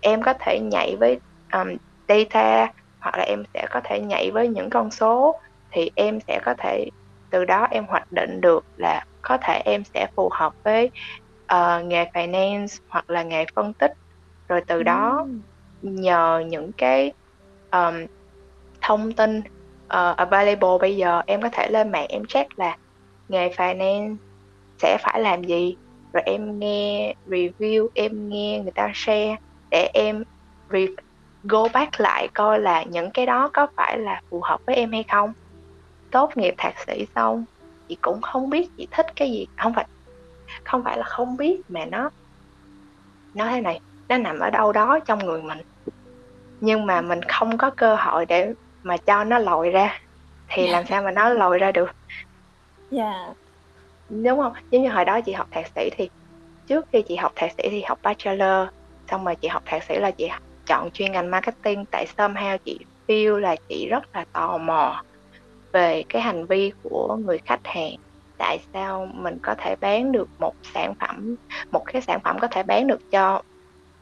em 0.00 0.22
có 0.22 0.34
thể 0.40 0.60
nhảy 0.60 0.96
với 1.00 1.20
um, 1.54 1.68
data 2.08 2.72
hoặc 3.00 3.18
là 3.18 3.24
em 3.24 3.42
sẽ 3.54 3.66
có 3.70 3.80
thể 3.84 4.00
nhảy 4.00 4.30
với 4.30 4.48
những 4.48 4.70
con 4.70 4.90
số 4.90 5.40
thì 5.70 5.90
em 5.96 6.18
sẽ 6.26 6.40
có 6.44 6.54
thể 6.58 6.88
từ 7.30 7.44
đó 7.44 7.68
em 7.70 7.86
hoạch 7.86 8.10
định 8.10 8.40
được 8.40 8.60
là 8.76 9.04
có 9.22 9.38
thể 9.42 9.62
em 9.64 9.82
sẽ 9.94 10.06
phù 10.16 10.30
hợp 10.32 10.52
với 10.64 10.90
uh, 11.54 11.84
nghề 11.86 12.04
finance 12.04 12.66
hoặc 12.88 13.10
là 13.10 13.22
nghề 13.22 13.44
phân 13.56 13.74
tích. 13.74 13.92
Rồi 14.48 14.60
từ 14.66 14.82
đó 14.82 15.26
nhờ 15.80 16.42
những 16.48 16.72
cái 16.76 17.12
um, 17.70 17.94
thông 18.80 19.12
tin 19.12 19.38
uh, 19.38 20.16
available 20.16 20.78
bây 20.80 20.96
giờ 20.96 21.22
em 21.26 21.42
có 21.42 21.48
thể 21.52 21.68
lên 21.70 21.90
mạng 21.92 22.06
em 22.08 22.22
check 22.28 22.48
là 22.58 22.76
nghề 23.28 23.48
finance 23.48 24.16
sẽ 24.82 24.98
phải 25.02 25.20
làm 25.20 25.44
gì 25.44 25.76
rồi 26.12 26.22
em 26.26 26.58
nghe 26.58 27.14
review 27.24 27.88
em 27.94 28.12
nghe 28.28 28.60
người 28.62 28.72
ta 28.74 28.92
share 28.94 29.36
để 29.70 29.90
em 29.94 30.22
re- 30.68 30.94
go 31.44 31.68
back 31.68 32.00
lại 32.00 32.28
coi 32.34 32.60
là 32.60 32.82
những 32.82 33.10
cái 33.10 33.26
đó 33.26 33.50
có 33.52 33.66
phải 33.76 33.98
là 33.98 34.22
phù 34.30 34.40
hợp 34.44 34.60
với 34.66 34.76
em 34.76 34.92
hay 34.92 35.02
không? 35.02 35.32
Tốt 36.10 36.36
nghiệp 36.36 36.54
thạc 36.58 36.74
sĩ 36.86 37.06
xong 37.14 37.44
chị 37.88 37.96
cũng 38.00 38.20
không 38.20 38.50
biết 38.50 38.70
chị 38.76 38.88
thích 38.90 39.06
cái 39.16 39.30
gì. 39.30 39.46
Không 39.56 39.74
phải 39.74 39.86
không 40.64 40.84
phải 40.84 40.98
là 40.98 41.04
không 41.04 41.36
biết 41.36 41.60
mà 41.68 41.84
nó 41.84 42.10
nó 43.34 43.44
thế 43.44 43.60
này 43.60 43.80
nó 44.08 44.16
nằm 44.16 44.38
ở 44.38 44.50
đâu 44.50 44.72
đó 44.72 44.98
trong 45.06 45.18
người 45.18 45.42
mình. 45.42 45.58
Nhưng 46.60 46.86
mà 46.86 47.00
mình 47.00 47.22
không 47.22 47.58
có 47.58 47.70
cơ 47.70 47.94
hội 47.94 48.26
để 48.26 48.52
mà 48.82 48.96
cho 48.96 49.24
nó 49.24 49.38
lòi 49.38 49.70
ra. 49.70 50.00
Thì 50.48 50.62
yeah. 50.62 50.72
làm 50.72 50.86
sao 50.86 51.02
mà 51.02 51.10
nó 51.10 51.28
lòi 51.28 51.58
ra 51.58 51.72
được? 51.72 51.90
Dạ. 52.90 53.04
Yeah. 53.04 53.36
đúng 54.10 54.40
không? 54.40 54.52
Giống 54.70 54.82
như 54.82 54.88
hồi 54.88 55.04
đó 55.04 55.20
chị 55.20 55.32
học 55.32 55.48
thạc 55.50 55.66
sĩ 55.74 55.90
thì 55.96 56.10
trước 56.66 56.86
khi 56.92 57.02
chị 57.02 57.16
học 57.16 57.32
thạc 57.34 57.50
sĩ 57.56 57.68
thì 57.70 57.82
học 57.82 57.98
bachelor 58.02 58.68
xong 59.10 59.24
rồi 59.24 59.36
chị 59.36 59.48
học 59.48 59.62
thạc 59.66 59.82
sĩ 59.82 59.96
là 59.96 60.10
chị 60.10 60.28
chọn 60.66 60.90
chuyên 60.92 61.12
ngành 61.12 61.30
marketing. 61.30 61.84
Tại 61.90 62.06
somehow 62.16 62.58
chị 62.64 62.78
feel 63.08 63.36
là 63.38 63.56
chị 63.68 63.88
rất 63.90 64.02
là 64.12 64.24
tò 64.32 64.58
mò 64.58 65.02
về 65.72 66.04
cái 66.08 66.22
hành 66.22 66.46
vi 66.48 66.72
của 66.82 67.16
người 67.26 67.38
khách 67.44 67.60
hàng. 67.64 67.92
Tại 68.36 68.58
sao 68.72 69.06
mình 69.14 69.34
có 69.42 69.54
thể 69.58 69.76
bán 69.80 70.12
được 70.12 70.26
một 70.38 70.52
sản 70.74 70.94
phẩm 71.00 71.36
một 71.70 71.82
cái 71.86 72.02
sản 72.02 72.20
phẩm 72.24 72.36
có 72.40 72.48
thể 72.50 72.62
bán 72.62 72.86
được 72.86 72.98
cho 73.10 73.42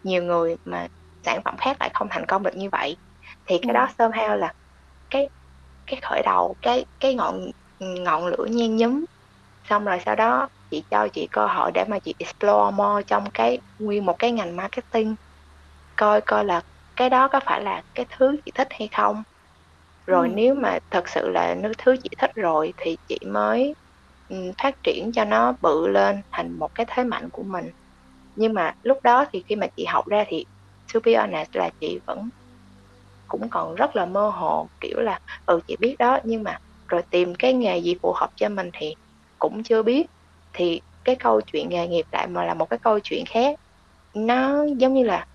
nhiều 0.02 0.24
người 0.24 0.56
mà 0.64 0.88
sản 1.24 1.40
phẩm 1.44 1.56
khác 1.58 1.76
lại 1.80 1.90
không 1.94 2.08
thành 2.10 2.26
công 2.28 2.42
được 2.42 2.56
như 2.56 2.68
vậy? 2.72 2.98
Thì 3.44 3.58
cái 3.62 3.72
đó 3.74 3.88
ừ. 3.88 3.92
somehow 3.98 4.36
là 4.36 4.52
cái 5.10 5.30
cái 5.86 6.00
khởi 6.02 6.22
đầu 6.24 6.56
cái 6.62 6.86
cái 7.00 7.14
ngọn 7.14 7.40
ngọn 7.80 8.26
lửa 8.26 8.46
nhen 8.50 8.76
nhúm 8.76 9.04
xong 9.68 9.84
rồi 9.84 9.98
sau 10.06 10.16
đó 10.16 10.48
chị 10.70 10.84
cho 10.90 11.08
chị 11.12 11.28
cơ 11.32 11.46
hội 11.46 11.70
để 11.74 11.84
mà 11.88 11.98
chị 12.04 12.14
explore 12.18 12.70
more 12.76 13.02
trong 13.06 13.24
cái 13.34 13.60
nguyên 13.78 14.06
một 14.06 14.16
cái 14.18 14.32
ngành 14.32 14.56
marketing 14.56 15.16
coi 15.98 16.22
coi 16.26 16.46
là 16.46 16.62
cái 16.96 17.10
đó 17.10 17.28
có 17.32 17.40
phải 17.46 17.62
là 17.64 17.82
cái 17.94 18.06
thứ 18.18 18.36
chị 18.46 18.52
thích 18.56 18.68
hay 18.70 18.88
không. 18.98 19.24
Rồi 20.06 20.28
ừ. 20.28 20.30
nếu 20.30 20.54
mà 20.54 20.78
thật 20.90 21.08
sự 21.08 21.30
là 21.30 21.54
nước 21.54 21.72
thứ 21.78 21.96
chị 22.04 22.10
thích 22.18 22.30
rồi 22.36 22.74
thì 22.78 22.98
chị 23.08 23.18
mới 23.34 23.76
um, 24.28 24.38
phát 24.62 24.74
triển 24.84 25.12
cho 25.14 25.24
nó 25.26 25.54
bự 25.60 25.88
lên 25.88 26.22
thành 26.32 26.58
một 26.60 26.68
cái 26.74 26.86
thế 26.90 27.04
mạnh 27.04 27.28
của 27.32 27.44
mình. 27.44 27.66
Nhưng 28.36 28.54
mà 28.54 28.74
lúc 28.84 28.98
đó 29.04 29.26
thì 29.32 29.44
khi 29.48 29.56
mà 29.56 29.68
chị 29.76 29.86
học 29.86 30.06
ra 30.08 30.24
thì 30.28 30.46
to 30.94 31.00
be 31.04 31.14
honest 31.16 31.56
là 31.56 31.70
chị 31.80 32.00
vẫn 32.06 32.30
cũng 33.26 33.50
còn 33.50 33.74
rất 33.74 33.96
là 33.96 34.06
mơ 34.06 34.30
hồ 34.30 34.68
kiểu 34.80 35.00
là 35.00 35.18
ừ 35.46 35.60
chị 35.66 35.76
biết 35.80 35.96
đó 35.98 36.18
nhưng 36.24 36.42
mà 36.42 36.58
rồi 36.88 37.02
tìm 37.10 37.34
cái 37.38 37.54
nghề 37.54 37.78
gì 37.78 37.94
phù 38.02 38.12
hợp 38.16 38.30
cho 38.36 38.48
mình 38.48 38.70
thì 38.72 38.94
cũng 39.38 39.62
chưa 39.62 39.82
biết. 39.82 40.06
Thì 40.52 40.80
cái 41.04 41.16
câu 41.20 41.40
chuyện 41.46 41.68
nghề 41.68 41.88
nghiệp 41.88 42.04
lại 42.12 42.26
mà 42.28 42.44
là 42.44 42.54
một 42.54 42.66
cái 42.70 42.78
câu 42.82 42.98
chuyện 43.02 43.24
khác. 43.28 43.56
Nó 44.16 44.64
giống 44.78 44.94
như 44.94 45.04
là 45.04 45.26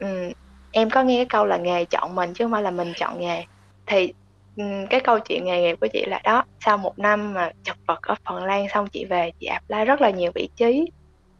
um, 0.00 0.32
em 0.72 0.90
có 0.90 1.02
nghe 1.02 1.16
cái 1.16 1.26
câu 1.26 1.46
là 1.46 1.56
nghề 1.56 1.84
chọn 1.84 2.14
mình 2.14 2.34
chứ 2.34 2.44
không 2.44 2.52
phải 2.52 2.62
là 2.62 2.70
mình 2.70 2.92
chọn 2.96 3.20
nghề. 3.20 3.44
Thì 3.86 4.12
um, 4.56 4.86
cái 4.90 5.00
câu 5.00 5.18
chuyện 5.18 5.44
nghề 5.44 5.60
nghiệp 5.60 5.76
của 5.80 5.86
chị 5.92 6.04
là 6.06 6.20
đó 6.24 6.44
sau 6.60 6.78
một 6.78 6.98
năm 6.98 7.34
mà 7.34 7.50
chật 7.62 7.76
vật 7.86 8.02
ở 8.02 8.14
Phần 8.24 8.44
Lan 8.44 8.66
xong 8.74 8.86
chị 8.86 9.04
về 9.04 9.30
chị 9.40 9.46
apply 9.46 9.84
rất 9.84 10.00
là 10.00 10.10
nhiều 10.10 10.32
vị 10.34 10.48
trí. 10.56 10.90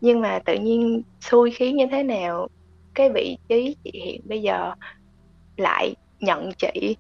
Nhưng 0.00 0.20
mà 0.20 0.38
tự 0.44 0.54
nhiên 0.54 1.02
xui 1.20 1.50
khí 1.50 1.72
như 1.72 1.86
thế 1.90 2.02
nào 2.02 2.48
cái 2.94 3.10
vị 3.10 3.38
trí 3.48 3.76
chị 3.84 3.90
hiện 4.04 4.20
bây 4.24 4.42
giờ 4.42 4.72
lại 5.56 5.94
nhận 6.20 6.52
chị? 6.52 6.96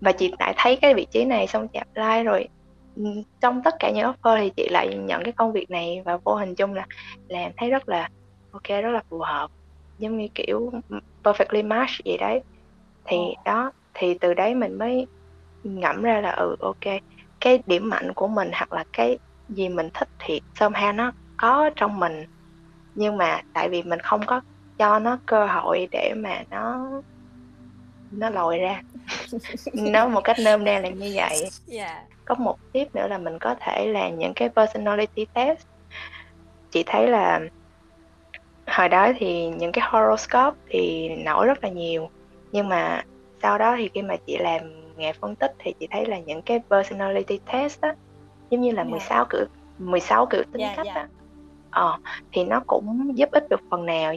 Và 0.00 0.12
chị 0.12 0.32
lại 0.38 0.54
thấy 0.56 0.76
cái 0.76 0.94
vị 0.94 1.06
trí 1.10 1.24
này 1.24 1.46
xong 1.46 1.68
chị 1.68 1.78
apply 1.78 2.24
rồi 2.24 2.48
ừ, 2.96 3.02
trong 3.40 3.62
tất 3.64 3.74
cả 3.78 3.90
những 3.90 4.12
offer 4.12 4.40
thì 4.40 4.50
chị 4.56 4.68
lại 4.70 4.96
nhận 4.96 5.24
cái 5.24 5.32
công 5.32 5.52
việc 5.52 5.70
này. 5.70 6.02
Và 6.04 6.16
vô 6.16 6.34
hình 6.34 6.54
chung 6.54 6.74
là 6.74 6.86
làm 7.28 7.52
thấy 7.56 7.70
rất 7.70 7.88
là 7.88 8.08
ok 8.50 8.68
rất 8.68 8.90
là 8.90 9.02
phù 9.10 9.18
hợp 9.18 9.50
giống 10.00 10.18
như 10.18 10.28
kiểu 10.34 10.70
perfectly 11.22 11.66
match 11.66 11.90
vậy 12.04 12.16
đấy. 12.18 12.40
Thì 13.08 13.16
đó 13.44 13.72
thì 13.94 14.18
từ 14.20 14.34
đấy 14.34 14.54
mình 14.54 14.78
mới 14.78 15.06
ngẫm 15.62 16.02
ra 16.02 16.20
là 16.20 16.30
ừ 16.30 16.56
ok 16.60 17.00
cái 17.40 17.62
điểm 17.66 17.88
mạnh 17.88 18.12
của 18.14 18.28
mình 18.28 18.50
hoặc 18.52 18.72
là 18.72 18.84
cái 18.92 19.18
gì 19.48 19.68
mình 19.68 19.88
thích 19.94 20.08
thì 20.18 20.40
somehow 20.58 20.94
nó 20.94 21.12
có 21.36 21.70
trong 21.76 22.00
mình. 22.00 22.24
Nhưng 22.94 23.16
mà 23.16 23.40
tại 23.52 23.68
vì 23.68 23.82
mình 23.82 24.00
không 24.00 24.20
có 24.26 24.40
cho 24.78 24.98
nó 24.98 25.18
cơ 25.26 25.46
hội 25.46 25.88
để 25.90 26.14
mà 26.16 26.42
nó 26.50 26.88
nó 28.10 28.30
lòi 28.30 28.58
ra. 28.58 28.82
Nó 29.74 30.08
một 30.08 30.20
cách 30.24 30.36
nôm 30.44 30.64
na 30.64 30.78
là 30.78 30.88
như 30.88 31.12
vậy. 31.14 31.40
Yeah. 31.40 31.52
Dạ. 31.66 32.06
có 32.24 32.34
một 32.34 32.56
tiếp 32.72 32.84
nữa 32.94 33.06
là 33.08 33.18
mình 33.18 33.38
có 33.40 33.54
thể 33.60 33.86
làm 33.86 34.18
những 34.18 34.32
cái 34.36 34.48
personality 34.56 35.26
test. 35.32 35.58
Chị 36.70 36.82
thấy 36.86 37.08
là 37.08 37.40
hồi 38.70 38.88
đó 38.88 39.12
thì 39.18 39.48
những 39.48 39.72
cái 39.72 39.88
horoscope 39.90 40.56
thì 40.68 41.08
nổi 41.08 41.46
rất 41.46 41.64
là 41.64 41.70
nhiều. 41.70 42.08
Nhưng 42.52 42.68
mà 42.68 43.04
sau 43.42 43.58
đó 43.58 43.76
thì 43.78 43.90
khi 43.94 44.02
mà 44.02 44.16
chị 44.26 44.38
làm 44.38 44.60
nghề 44.96 45.12
phân 45.12 45.36
tích 45.36 45.54
thì 45.58 45.74
chị 45.80 45.88
thấy 45.90 46.06
là 46.06 46.18
những 46.18 46.42
cái 46.42 46.60
personality 46.70 47.38
test 47.52 47.80
á 47.80 47.94
giống 48.50 48.60
như 48.60 48.70
là 48.70 48.82
yeah. 48.82 48.90
16 48.90 49.24
kiểu 49.30 49.44
16 49.78 50.26
kiểu 50.26 50.42
tính 50.52 50.60
yeah, 50.60 50.76
cách 50.76 50.86
yeah. 50.86 50.96
á. 50.96 51.08
Ờ 51.70 51.98
thì 52.32 52.44
nó 52.44 52.60
cũng 52.66 53.12
giúp 53.18 53.28
ích 53.32 53.48
được 53.48 53.60
phần 53.70 53.86
nào. 53.86 54.14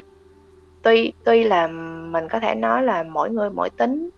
Tuy 0.82 1.14
tuy 1.24 1.44
là 1.44 1.68
mình 2.12 2.28
có 2.30 2.40
thể 2.40 2.56
nói 2.56 2.84
là 2.84 3.04
mỗi 3.04 3.30
người 3.30 3.50
mỗi 3.50 3.70
tính 3.70 4.10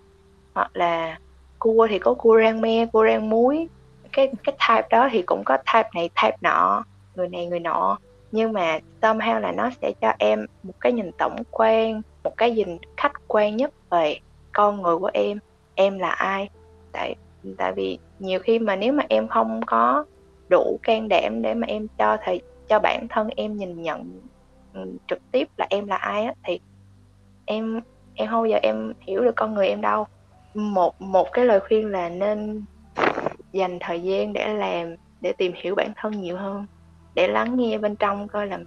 hoặc 0.53 0.71
là 0.73 1.19
cua 1.59 1.87
thì 1.89 1.99
có 1.99 2.13
cua 2.13 2.39
rang 2.43 2.61
me 2.61 2.85
cua 2.85 3.05
rang 3.05 3.29
muối. 3.29 3.67
Cái 4.11 4.31
cái 4.43 4.55
type 4.69 4.87
đó 4.89 5.09
thì 5.11 5.21
cũng 5.21 5.43
có 5.43 5.57
type 5.57 5.89
này 5.95 6.09
type 6.21 6.37
nọ 6.41 6.83
người 7.15 7.27
này 7.27 7.45
người 7.45 7.59
nọ 7.59 7.97
nhưng 8.35 8.53
mà 8.53 8.79
somehow 9.01 9.39
là 9.39 9.51
nó 9.51 9.69
sẽ 9.81 9.91
cho 10.01 10.13
em 10.19 10.45
một 10.63 10.73
cái 10.79 10.93
nhìn 10.93 11.11
tổng 11.17 11.35
quan, 11.51 12.01
một 12.23 12.37
cái 12.37 12.51
nhìn 12.51 12.77
khách 12.97 13.27
quan 13.27 13.57
nhất 13.57 13.71
về 13.89 14.19
con 14.53 14.81
người 14.81 14.97
của 14.97 15.09
em 15.13 15.39
em 15.75 15.99
là 15.99 16.09
ai. 16.09 16.49
Tại 16.91 17.15
tại 17.57 17.71
vì 17.71 17.99
nhiều 18.19 18.39
khi 18.39 18.59
mà 18.59 18.75
nếu 18.75 18.93
mà 18.93 19.03
em 19.09 19.27
không 19.27 19.61
có 19.65 20.05
đủ 20.49 20.79
can 20.83 21.07
đảm 21.07 21.41
để 21.41 21.53
mà 21.53 21.67
em 21.67 21.87
cho 21.97 22.17
thầy 22.23 22.41
cho 22.67 22.79
bản 22.79 23.07
thân 23.09 23.29
em 23.35 23.57
nhìn 23.57 23.81
nhận 23.81 24.19
trực 25.07 25.19
tiếp 25.31 25.49
là 25.57 25.67
em 25.69 25.87
là 25.87 25.95
ai 25.95 26.25
á, 26.25 26.33
thì 26.43 26.59
em 27.45 27.81
em 28.15 28.29
không 28.29 28.39
bao 28.41 28.45
giờ 28.45 28.57
em 28.61 28.93
hiểu 29.01 29.21
được 29.21 29.35
con 29.35 29.53
người 29.53 29.67
em 29.67 29.81
đâu. 29.81 30.07
Một 30.53 31.01
một 31.01 31.27
cái 31.31 31.45
lời 31.45 31.59
khuyên 31.59 31.91
là 31.91 32.09
nên 32.09 32.63
dành 33.51 33.77
thời 33.81 34.01
gian 34.01 34.33
để 34.33 34.53
làm, 34.53 34.95
để 35.21 35.33
tìm 35.33 35.51
hiểu 35.55 35.75
bản 35.75 35.93
thân 35.95 36.21
nhiều 36.21 36.37
hơn 36.37 36.65
để 37.15 37.27
lắng 37.27 37.57
nghe 37.57 37.77
bên 37.77 37.95
trong 37.95 38.27
coi 38.27 38.47
là 38.47 38.57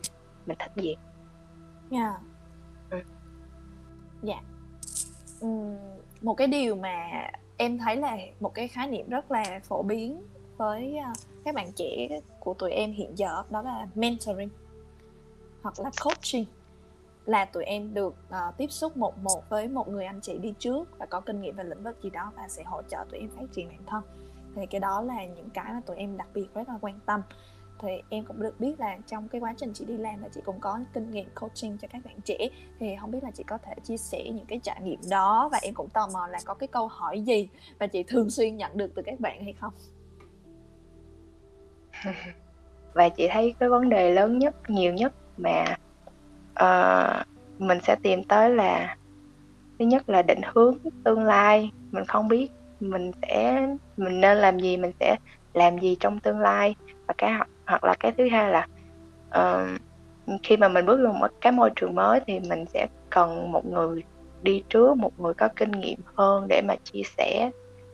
mình 0.46 0.56
thích 0.58 0.72
gì. 0.76 0.96
Yeah. 1.90 2.14
ừ. 2.90 2.98
dạ. 4.22 4.40
Ừ, 5.40 5.48
một 6.20 6.34
cái 6.34 6.46
điều 6.46 6.76
mà 6.76 7.10
em 7.56 7.78
thấy 7.78 7.96
là 7.96 8.16
một 8.40 8.54
cái 8.54 8.68
khái 8.68 8.88
niệm 8.88 9.08
rất 9.08 9.30
là 9.30 9.60
phổ 9.64 9.82
biến 9.82 10.22
với 10.56 10.96
ờ, 10.96 11.12
các 11.44 11.54
bạn 11.54 11.72
trẻ 11.72 12.20
của 12.40 12.54
tụi 12.54 12.70
em 12.70 12.92
hiện 12.92 13.18
giờ 13.18 13.42
đó 13.50 13.62
là 13.62 13.88
mentoring 13.94 14.48
hoặc 15.62 15.80
là 15.80 15.90
coaching. 16.04 16.44
Là 17.26 17.44
tụi 17.44 17.64
em 17.64 17.94
được 17.94 18.14
uh, 18.28 18.56
tiếp 18.56 18.70
xúc 18.70 18.96
một 18.96 19.18
một 19.18 19.48
với 19.48 19.68
một 19.68 19.88
người 19.88 20.04
anh 20.04 20.20
chị 20.20 20.38
đi 20.38 20.54
trước 20.58 20.98
và 20.98 21.06
có 21.06 21.20
kinh 21.20 21.40
nghiệm 21.40 21.56
về 21.56 21.64
lĩnh 21.64 21.82
vực 21.82 22.02
gì 22.02 22.10
đó 22.10 22.32
và 22.36 22.48
sẽ 22.48 22.62
hỗ 22.64 22.82
trợ 22.82 23.04
tụi 23.10 23.20
em 23.20 23.30
phát 23.30 23.46
triển 23.52 23.68
bản 23.68 23.80
thân. 23.86 24.02
Thì 24.56 24.66
cái 24.66 24.80
đó 24.80 25.02
là 25.02 25.24
những 25.24 25.50
cái 25.50 25.72
mà 25.72 25.80
tụi 25.86 25.96
em 25.96 26.16
đặc 26.16 26.28
biệt 26.34 26.54
rất 26.54 26.68
là 26.68 26.78
quan 26.80 27.00
tâm 27.06 27.22
thì 27.80 28.02
em 28.08 28.24
cũng 28.24 28.42
được 28.42 28.60
biết 28.60 28.80
là 28.80 28.98
trong 29.06 29.28
cái 29.28 29.40
quá 29.40 29.54
trình 29.56 29.72
chị 29.72 29.84
đi 29.84 29.96
làm 29.96 30.22
là 30.22 30.28
chị 30.28 30.40
cũng 30.44 30.60
có 30.60 30.78
kinh 30.92 31.10
nghiệm 31.10 31.28
coaching 31.34 31.78
cho 31.78 31.88
các 31.92 32.02
bạn 32.04 32.20
trẻ. 32.24 32.48
Thì 32.80 32.96
không 33.00 33.10
biết 33.10 33.24
là 33.24 33.30
chị 33.30 33.42
có 33.42 33.58
thể 33.58 33.74
chia 33.84 33.96
sẻ 33.96 34.24
những 34.24 34.46
cái 34.46 34.60
trải 34.62 34.80
nghiệm 34.82 35.00
đó 35.10 35.48
và 35.52 35.58
em 35.62 35.74
cũng 35.74 35.88
tò 35.88 36.08
mò 36.12 36.26
là 36.26 36.38
có 36.44 36.54
cái 36.54 36.66
câu 36.66 36.88
hỏi 36.88 37.20
gì 37.20 37.48
và 37.78 37.86
chị 37.86 38.02
thường 38.02 38.30
xuyên 38.30 38.56
nhận 38.56 38.70
được 38.74 38.92
từ 38.94 39.02
các 39.02 39.20
bạn 39.20 39.44
hay 39.44 39.52
không? 39.52 39.72
Và 42.92 43.08
chị 43.08 43.28
thấy 43.30 43.54
cái 43.58 43.68
vấn 43.68 43.88
đề 43.88 44.14
lớn 44.14 44.38
nhất 44.38 44.54
nhiều 44.68 44.94
nhất 44.94 45.12
mà 45.36 45.64
uh, 46.62 47.26
mình 47.58 47.78
sẽ 47.82 47.96
tìm 48.02 48.24
tới 48.24 48.50
là 48.50 48.96
thứ 49.78 49.84
nhất 49.84 50.08
là 50.08 50.22
định 50.22 50.40
hướng 50.54 50.76
tương 51.04 51.24
lai. 51.24 51.70
Mình 51.90 52.04
không 52.04 52.28
biết 52.28 52.50
mình 52.80 53.12
sẽ 53.22 53.66
mình 53.96 54.20
nên 54.20 54.38
làm 54.38 54.60
gì 54.60 54.76
mình 54.76 54.92
sẽ 55.00 55.16
làm 55.54 55.78
gì 55.78 55.96
trong 56.00 56.20
tương 56.20 56.40
lai 56.40 56.74
và 57.06 57.14
cái 57.18 57.32
hoặc 57.68 57.84
là 57.84 57.94
cái 58.00 58.12
thứ 58.18 58.28
hai 58.28 58.50
là 58.50 58.66
uh, 59.38 59.80
khi 60.42 60.56
mà 60.56 60.68
mình 60.68 60.86
bước 60.86 61.00
vào 61.04 61.12
một 61.12 61.30
cái 61.40 61.52
môi 61.52 61.70
trường 61.76 61.94
mới 61.94 62.20
thì 62.26 62.40
mình 62.40 62.64
sẽ 62.66 62.86
cần 63.10 63.52
một 63.52 63.66
người 63.66 64.02
đi 64.42 64.62
trước 64.68 64.96
một 64.96 65.20
người 65.20 65.34
có 65.34 65.48
kinh 65.56 65.70
nghiệm 65.70 65.98
hơn 66.14 66.46
để 66.48 66.62
mà 66.68 66.74
chia 66.84 67.02
sẻ 67.16 67.50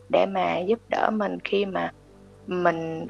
để 0.08 0.26
mà 0.26 0.58
giúp 0.58 0.78
đỡ 0.88 1.10
mình 1.12 1.38
khi 1.44 1.66
mà 1.66 1.92
mình 2.46 3.06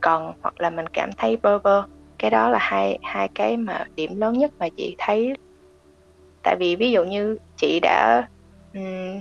cần 0.00 0.32
hoặc 0.42 0.60
là 0.60 0.70
mình 0.70 0.86
cảm 0.86 1.10
thấy 1.16 1.36
bơ 1.36 1.58
vơ. 1.58 1.82
Cái 2.18 2.30
đó 2.30 2.48
là 2.48 2.58
hai 2.58 2.98
hai 3.02 3.28
cái 3.34 3.56
mà 3.56 3.84
điểm 3.96 4.20
lớn 4.20 4.38
nhất 4.38 4.50
mà 4.58 4.68
chị 4.76 4.94
thấy. 4.98 5.34
Tại 6.42 6.56
vì 6.58 6.76
ví 6.76 6.90
dụ 6.90 7.04
như 7.04 7.36
chị 7.56 7.80
đã 7.82 8.28
um, 8.74 9.20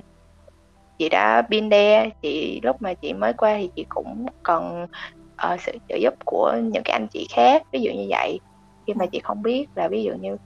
chị 0.99 1.09
đã 1.09 1.41
pin 1.41 1.69
đe 1.69 2.09
chị 2.21 2.59
lúc 2.63 2.81
mà 2.81 2.93
chị 2.93 3.13
mới 3.13 3.33
qua 3.33 3.57
thì 3.57 3.69
chị 3.75 3.85
cũng 3.89 4.25
cần 4.43 4.87
uh, 5.53 5.61
sự 5.61 5.71
trợ 5.89 5.95
giúp 5.95 6.13
của 6.25 6.57
những 6.63 6.83
cái 6.83 6.93
anh 6.93 7.07
chị 7.07 7.27
khác. 7.29 7.63
Ví 7.71 7.81
dụ 7.81 7.91
như 7.91 8.05
vậy. 8.09 8.39
Khi 8.87 8.93
mà 8.93 9.05
chị 9.05 9.19
không 9.19 9.41
biết 9.41 9.65
là 9.75 9.87
ví 9.87 10.03
dụ 10.03 10.11
như 10.13 10.37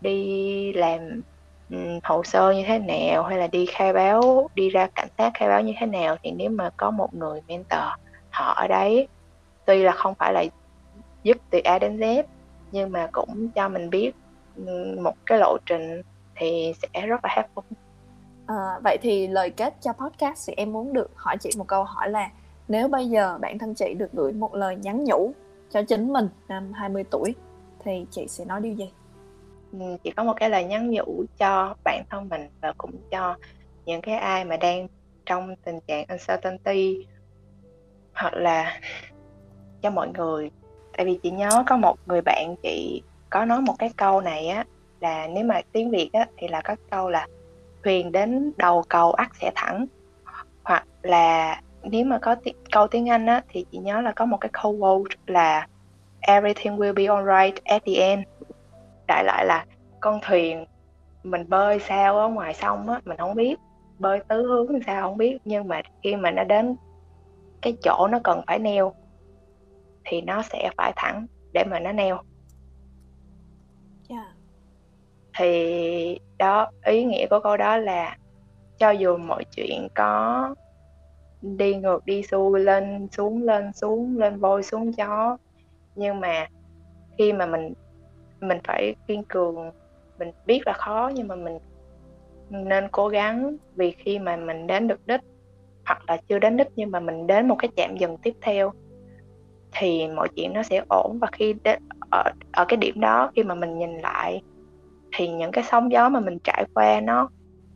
đi 0.00 0.72
làm 0.72 1.22
um, 1.70 2.00
hồ 2.02 2.22
sơ 2.22 2.52
như 2.52 2.64
thế 2.66 2.78
nào 2.78 3.22
hay 3.22 3.38
là 3.38 3.46
đi 3.46 3.66
khai 3.66 3.92
báo 3.92 4.50
đi 4.54 4.70
ra 4.70 4.86
cảnh 4.94 5.08
sát 5.18 5.30
khai 5.34 5.48
báo 5.48 5.62
như 5.62 5.72
thế 5.80 5.86
nào 5.86 6.16
thì 6.22 6.30
nếu 6.30 6.50
mà 6.50 6.70
có 6.76 6.90
một 6.90 7.14
người 7.14 7.40
mentor 7.48 7.80
họ 8.30 8.52
ở 8.52 8.68
đấy 8.68 9.08
tuy 9.64 9.82
là 9.82 9.92
không 9.92 10.14
phải 10.14 10.32
là 10.32 10.44
giúp 11.22 11.36
từ 11.50 11.60
A 11.64 11.78
đến 11.78 11.96
Z 11.96 12.22
nhưng 12.72 12.92
mà 12.92 13.08
cũng 13.12 13.50
cho 13.50 13.68
mình 13.68 13.90
biết 13.90 14.12
một 15.00 15.14
cái 15.26 15.38
lộ 15.38 15.56
trình 15.66 16.02
thì 16.36 16.72
sẽ 16.82 17.06
rất 17.06 17.20
là 17.24 17.34
helpful. 17.36 17.62
À, 18.46 18.78
vậy 18.84 18.98
thì 19.02 19.26
lời 19.26 19.50
kết 19.50 19.74
cho 19.80 19.92
podcast 19.92 20.48
thì 20.48 20.54
em 20.56 20.72
muốn 20.72 20.92
được 20.92 21.10
hỏi 21.14 21.36
chị 21.40 21.50
một 21.58 21.64
câu 21.68 21.84
hỏi 21.84 22.10
là 22.10 22.30
nếu 22.70 22.88
bây 22.88 23.08
giờ 23.08 23.38
bản 23.40 23.58
thân 23.58 23.74
chị 23.74 23.94
được 23.94 24.12
gửi 24.12 24.32
một 24.32 24.54
lời 24.54 24.76
nhắn 24.76 25.04
nhủ 25.04 25.32
cho 25.70 25.82
chính 25.82 26.12
mình 26.12 26.28
năm 26.48 26.72
20 26.72 27.04
tuổi, 27.10 27.34
thì 27.84 28.06
chị 28.10 28.26
sẽ 28.28 28.44
nói 28.44 28.60
điều 28.60 28.74
gì? 28.74 28.92
Ừ, 29.72 29.96
chị 30.04 30.10
có 30.10 30.24
một 30.24 30.32
cái 30.36 30.50
lời 30.50 30.64
nhắn 30.64 30.90
nhủ 30.90 31.24
cho 31.38 31.74
bản 31.84 32.04
thân 32.10 32.28
mình 32.28 32.48
và 32.60 32.72
cũng 32.78 32.90
cho 33.10 33.36
những 33.84 34.00
cái 34.00 34.14
ai 34.14 34.44
mà 34.44 34.56
đang 34.56 34.88
trong 35.26 35.54
tình 35.64 35.78
trạng 35.86 36.04
uncertainty, 36.08 37.06
hoặc 38.14 38.34
là 38.34 38.80
cho 39.82 39.90
mọi 39.90 40.08
người 40.08 40.50
tại 40.96 41.06
vì 41.06 41.18
chị 41.22 41.30
nhớ 41.30 41.64
có 41.66 41.76
một 41.76 41.96
người 42.06 42.20
bạn 42.24 42.54
chị 42.62 43.02
có 43.30 43.44
nói 43.44 43.60
một 43.60 43.74
cái 43.78 43.90
câu 43.96 44.20
này 44.20 44.48
á, 44.48 44.64
là 45.00 45.26
nếu 45.26 45.44
mà 45.44 45.60
tiếng 45.72 45.90
việt 45.90 46.10
á, 46.12 46.26
thì 46.36 46.48
là 46.48 46.60
có 46.64 46.76
câu 46.90 47.10
là 47.10 47.26
thuyền 47.84 48.12
đến 48.12 48.52
đầu 48.56 48.84
cầu 48.88 49.12
ắt 49.12 49.30
sẽ 49.40 49.52
thẳng 49.54 49.86
hoặc 50.64 50.84
là 51.02 51.60
nếu 51.82 52.04
mà 52.04 52.18
có 52.22 52.34
t- 52.34 52.52
câu 52.72 52.86
tiếng 52.88 53.08
anh 53.08 53.26
á 53.26 53.42
thì 53.48 53.64
chị 53.72 53.78
nhớ 53.78 54.00
là 54.00 54.12
có 54.16 54.24
một 54.24 54.38
cái 54.40 54.50
câu 54.52 54.78
quote 54.80 55.16
là 55.26 55.66
everything 56.20 56.76
will 56.76 56.94
be 56.94 57.04
alright 57.04 57.64
at 57.64 57.82
the 57.86 57.92
end 57.92 58.22
đại 59.08 59.24
lại 59.24 59.46
là 59.46 59.64
con 60.00 60.20
thuyền 60.22 60.64
mình 61.22 61.48
bơi 61.48 61.78
sao 61.78 62.18
ở 62.18 62.28
ngoài 62.28 62.54
sông 62.54 62.88
á 62.88 63.00
mình 63.04 63.16
không 63.18 63.34
biết 63.34 63.56
bơi 63.98 64.20
tứ 64.28 64.42
hướng 64.42 64.82
sao 64.86 65.02
không 65.02 65.16
biết 65.16 65.38
nhưng 65.44 65.68
mà 65.68 65.82
khi 66.02 66.16
mà 66.16 66.30
nó 66.30 66.44
đến 66.44 66.76
cái 67.62 67.76
chỗ 67.82 68.08
nó 68.10 68.20
cần 68.24 68.42
phải 68.46 68.58
neo 68.58 68.94
thì 70.04 70.20
nó 70.20 70.42
sẽ 70.42 70.70
phải 70.76 70.92
thẳng 70.96 71.26
để 71.52 71.64
mà 71.70 71.80
nó 71.80 71.92
neo 71.92 72.22
yeah. 74.08 74.26
thì 75.38 76.18
đó 76.38 76.70
ý 76.86 77.04
nghĩa 77.04 77.26
của 77.30 77.40
câu 77.42 77.56
đó 77.56 77.76
là 77.76 78.16
cho 78.78 78.90
dù 78.90 79.16
mọi 79.16 79.44
chuyện 79.56 79.88
có 79.94 80.54
đi 81.42 81.74
ngược 81.74 82.04
đi 82.04 82.22
xuôi 82.22 82.60
lên 82.60 83.08
xuống 83.10 83.42
lên 83.42 83.72
xuống 83.72 84.18
lên 84.18 84.40
voi 84.40 84.62
xuống 84.62 84.92
chó 84.92 85.36
nhưng 85.94 86.20
mà 86.20 86.48
khi 87.18 87.32
mà 87.32 87.46
mình 87.46 87.72
mình 88.40 88.58
phải 88.64 88.94
kiên 89.08 89.24
cường 89.24 89.70
mình 90.18 90.30
biết 90.46 90.60
là 90.66 90.72
khó 90.72 91.10
nhưng 91.14 91.28
mà 91.28 91.34
mình 91.34 91.58
nên 92.50 92.88
cố 92.88 93.08
gắng. 93.08 93.56
Vì 93.74 93.90
khi 93.90 94.18
mà 94.18 94.36
mình 94.36 94.66
đến 94.66 94.88
được 94.88 95.06
đích 95.06 95.20
hoặc 95.86 96.02
là 96.08 96.16
chưa 96.28 96.38
đến 96.38 96.56
đích 96.56 96.68
nhưng 96.76 96.90
mà 96.90 97.00
mình 97.00 97.26
đến 97.26 97.48
một 97.48 97.56
cái 97.58 97.70
chạm 97.76 97.96
dừng 97.96 98.16
tiếp 98.16 98.34
theo 98.40 98.72
thì 99.72 100.08
mọi 100.08 100.28
chuyện 100.36 100.52
nó 100.52 100.62
sẽ 100.62 100.82
ổn. 100.88 101.18
Và 101.20 101.28
khi 101.32 101.54
đến, 101.64 101.82
ở, 102.10 102.22
ở 102.52 102.64
cái 102.68 102.76
điểm 102.76 103.00
đó 103.00 103.30
khi 103.36 103.42
mà 103.42 103.54
mình 103.54 103.78
nhìn 103.78 103.98
lại 103.98 104.42
thì 105.16 105.28
những 105.28 105.52
cái 105.52 105.64
sóng 105.64 105.92
gió 105.92 106.08
mà 106.08 106.20
mình 106.20 106.38
trải 106.44 106.64
qua 106.74 107.00
nó 107.00 107.28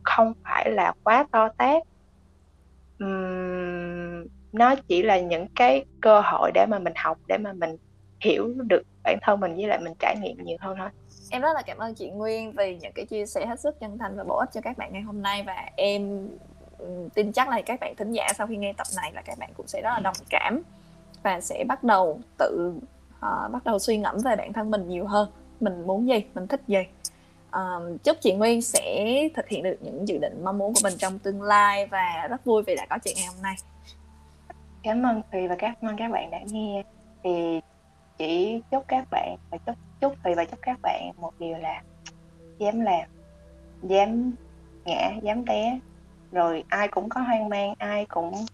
không 0.03 0.33
phải 0.43 0.71
là 0.71 0.93
quá 1.03 1.25
to 1.31 1.49
tát 1.57 1.83
um, 2.99 4.27
nó 4.51 4.75
chỉ 4.87 5.01
là 5.01 5.19
những 5.19 5.47
cái 5.55 5.85
cơ 6.01 6.21
hội 6.21 6.51
để 6.53 6.65
mà 6.69 6.79
mình 6.79 6.93
học 6.95 7.17
để 7.27 7.37
mà 7.37 7.53
mình 7.53 7.77
hiểu 8.21 8.53
được 8.57 8.81
bản 9.03 9.17
thân 9.21 9.39
mình 9.39 9.55
với 9.55 9.67
lại 9.67 9.79
mình 9.83 9.93
trải 9.99 10.15
nghiệm 10.21 10.37
nhiều 10.43 10.57
hơn 10.59 10.77
thôi. 10.79 10.89
Em 11.29 11.41
rất 11.41 11.53
là 11.53 11.61
cảm 11.61 11.77
ơn 11.77 11.95
chị 11.95 12.09
Nguyên 12.09 12.51
vì 12.51 12.77
những 12.81 12.93
cái 12.95 13.05
chia 13.05 13.25
sẻ 13.25 13.45
hết 13.45 13.59
sức 13.59 13.79
chân 13.79 13.97
thành 13.97 14.17
và 14.17 14.23
bổ 14.23 14.37
ích 14.37 14.49
cho 14.53 14.61
các 14.61 14.77
bạn 14.77 14.93
ngày 14.93 15.01
hôm 15.01 15.21
nay 15.21 15.43
và 15.47 15.69
em 15.77 16.29
tin 17.13 17.31
chắc 17.31 17.49
là 17.49 17.61
các 17.61 17.79
bạn 17.79 17.95
thính 17.95 18.11
giả 18.11 18.27
sau 18.35 18.47
khi 18.47 18.57
nghe 18.57 18.73
tập 18.73 18.87
này 18.95 19.11
là 19.13 19.21
các 19.21 19.37
bạn 19.37 19.49
cũng 19.57 19.67
sẽ 19.67 19.81
rất 19.81 19.89
là 19.89 19.99
đồng 19.99 20.15
cảm 20.29 20.61
và 21.23 21.41
sẽ 21.41 21.63
bắt 21.67 21.83
đầu 21.83 22.19
tự 22.37 22.73
uh, 23.15 23.51
bắt 23.51 23.63
đầu 23.65 23.79
suy 23.79 23.97
ngẫm 23.97 24.17
về 24.25 24.35
bản 24.35 24.53
thân 24.53 24.71
mình 24.71 24.87
nhiều 24.87 25.05
hơn. 25.05 25.29
Mình 25.59 25.87
muốn 25.87 26.07
gì? 26.07 26.25
Mình 26.35 26.47
thích 26.47 26.61
gì? 26.67 26.83
Um, 27.55 27.97
chúc 27.97 28.17
chị 28.21 28.33
Nguyên 28.33 28.61
sẽ 28.61 29.17
thực 29.35 29.47
hiện 29.47 29.63
được 29.63 29.77
những 29.81 30.07
dự 30.07 30.17
định 30.17 30.43
mong 30.43 30.57
muốn 30.57 30.73
của 30.73 30.79
mình 30.83 30.93
trong 30.97 31.19
tương 31.19 31.41
lai 31.41 31.87
và 31.87 32.27
rất 32.29 32.45
vui 32.45 32.63
vì 32.63 32.75
đã 32.75 32.85
có 32.89 32.97
chị 32.97 33.13
ngày 33.15 33.25
hôm 33.25 33.41
nay. 33.41 33.55
Cảm 34.83 35.05
ơn 35.05 35.21
Thùy 35.31 35.47
và 35.47 35.55
cảm 35.59 35.73
ơn 35.81 35.97
các 35.97 36.11
bạn 36.11 36.31
đã 36.31 36.39
nghe. 36.45 36.83
Thì 37.23 37.59
chỉ 38.17 38.61
chúc 38.71 38.83
các 38.87 39.07
bạn 39.11 39.37
và 39.51 39.57
chúc 39.57 39.75
chúc 40.01 40.13
Thùy 40.23 40.33
và 40.35 40.45
chúc 40.45 40.59
các 40.61 40.79
bạn 40.81 41.11
một 41.17 41.33
điều 41.39 41.57
là 41.57 41.81
dám 42.57 42.81
làm 42.81 43.09
dám 43.83 44.31
ngã 44.85 45.11
dám 45.21 45.45
té. 45.45 45.79
Rồi 46.31 46.63
ai 46.69 46.87
cũng 46.87 47.09
có 47.09 47.21
hoang 47.21 47.49
mang 47.49 47.73
ai 47.77 48.05
cũng 48.05 48.45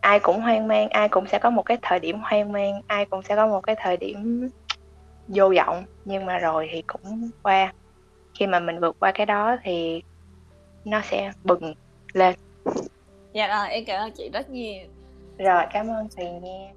ai 0.00 0.20
cũng 0.20 0.40
hoang 0.40 0.68
mang 0.68 0.88
ai 0.88 1.08
cũng 1.08 1.26
sẽ 1.26 1.38
có 1.38 1.50
một 1.50 1.62
cái 1.62 1.78
thời 1.82 2.00
điểm 2.00 2.20
hoang 2.20 2.52
mang 2.52 2.82
ai 2.86 3.04
cũng 3.04 3.22
sẽ 3.22 3.36
có 3.36 3.46
một 3.46 3.60
cái 3.60 3.76
thời 3.78 3.96
điểm 3.96 4.50
vô 5.28 5.52
vọng. 5.56 5.84
Nhưng 6.04 6.26
mà 6.26 6.38
rồi 6.38 6.68
thì 6.72 6.82
cũng 6.82 7.30
qua 7.42 7.72
khi 8.38 8.46
mà 8.46 8.60
mình 8.60 8.80
vượt 8.80 8.96
qua 8.98 9.12
cái 9.12 9.26
đó 9.26 9.56
thì 9.62 10.02
nó 10.84 11.00
sẽ 11.04 11.32
bừng 11.44 11.74
lên. 12.12 12.34
Dạ 13.32 13.48
rồi 13.48 13.68
em 13.68 13.84
cảm 13.84 14.00
ơn 14.00 14.12
chị 14.16 14.30
rất 14.32 14.50
nhiều. 14.50 14.86
Rồi 15.38 15.62
cảm 15.72 15.88
ơn 15.88 16.08
thùy 16.16 16.26
nha 16.26 16.72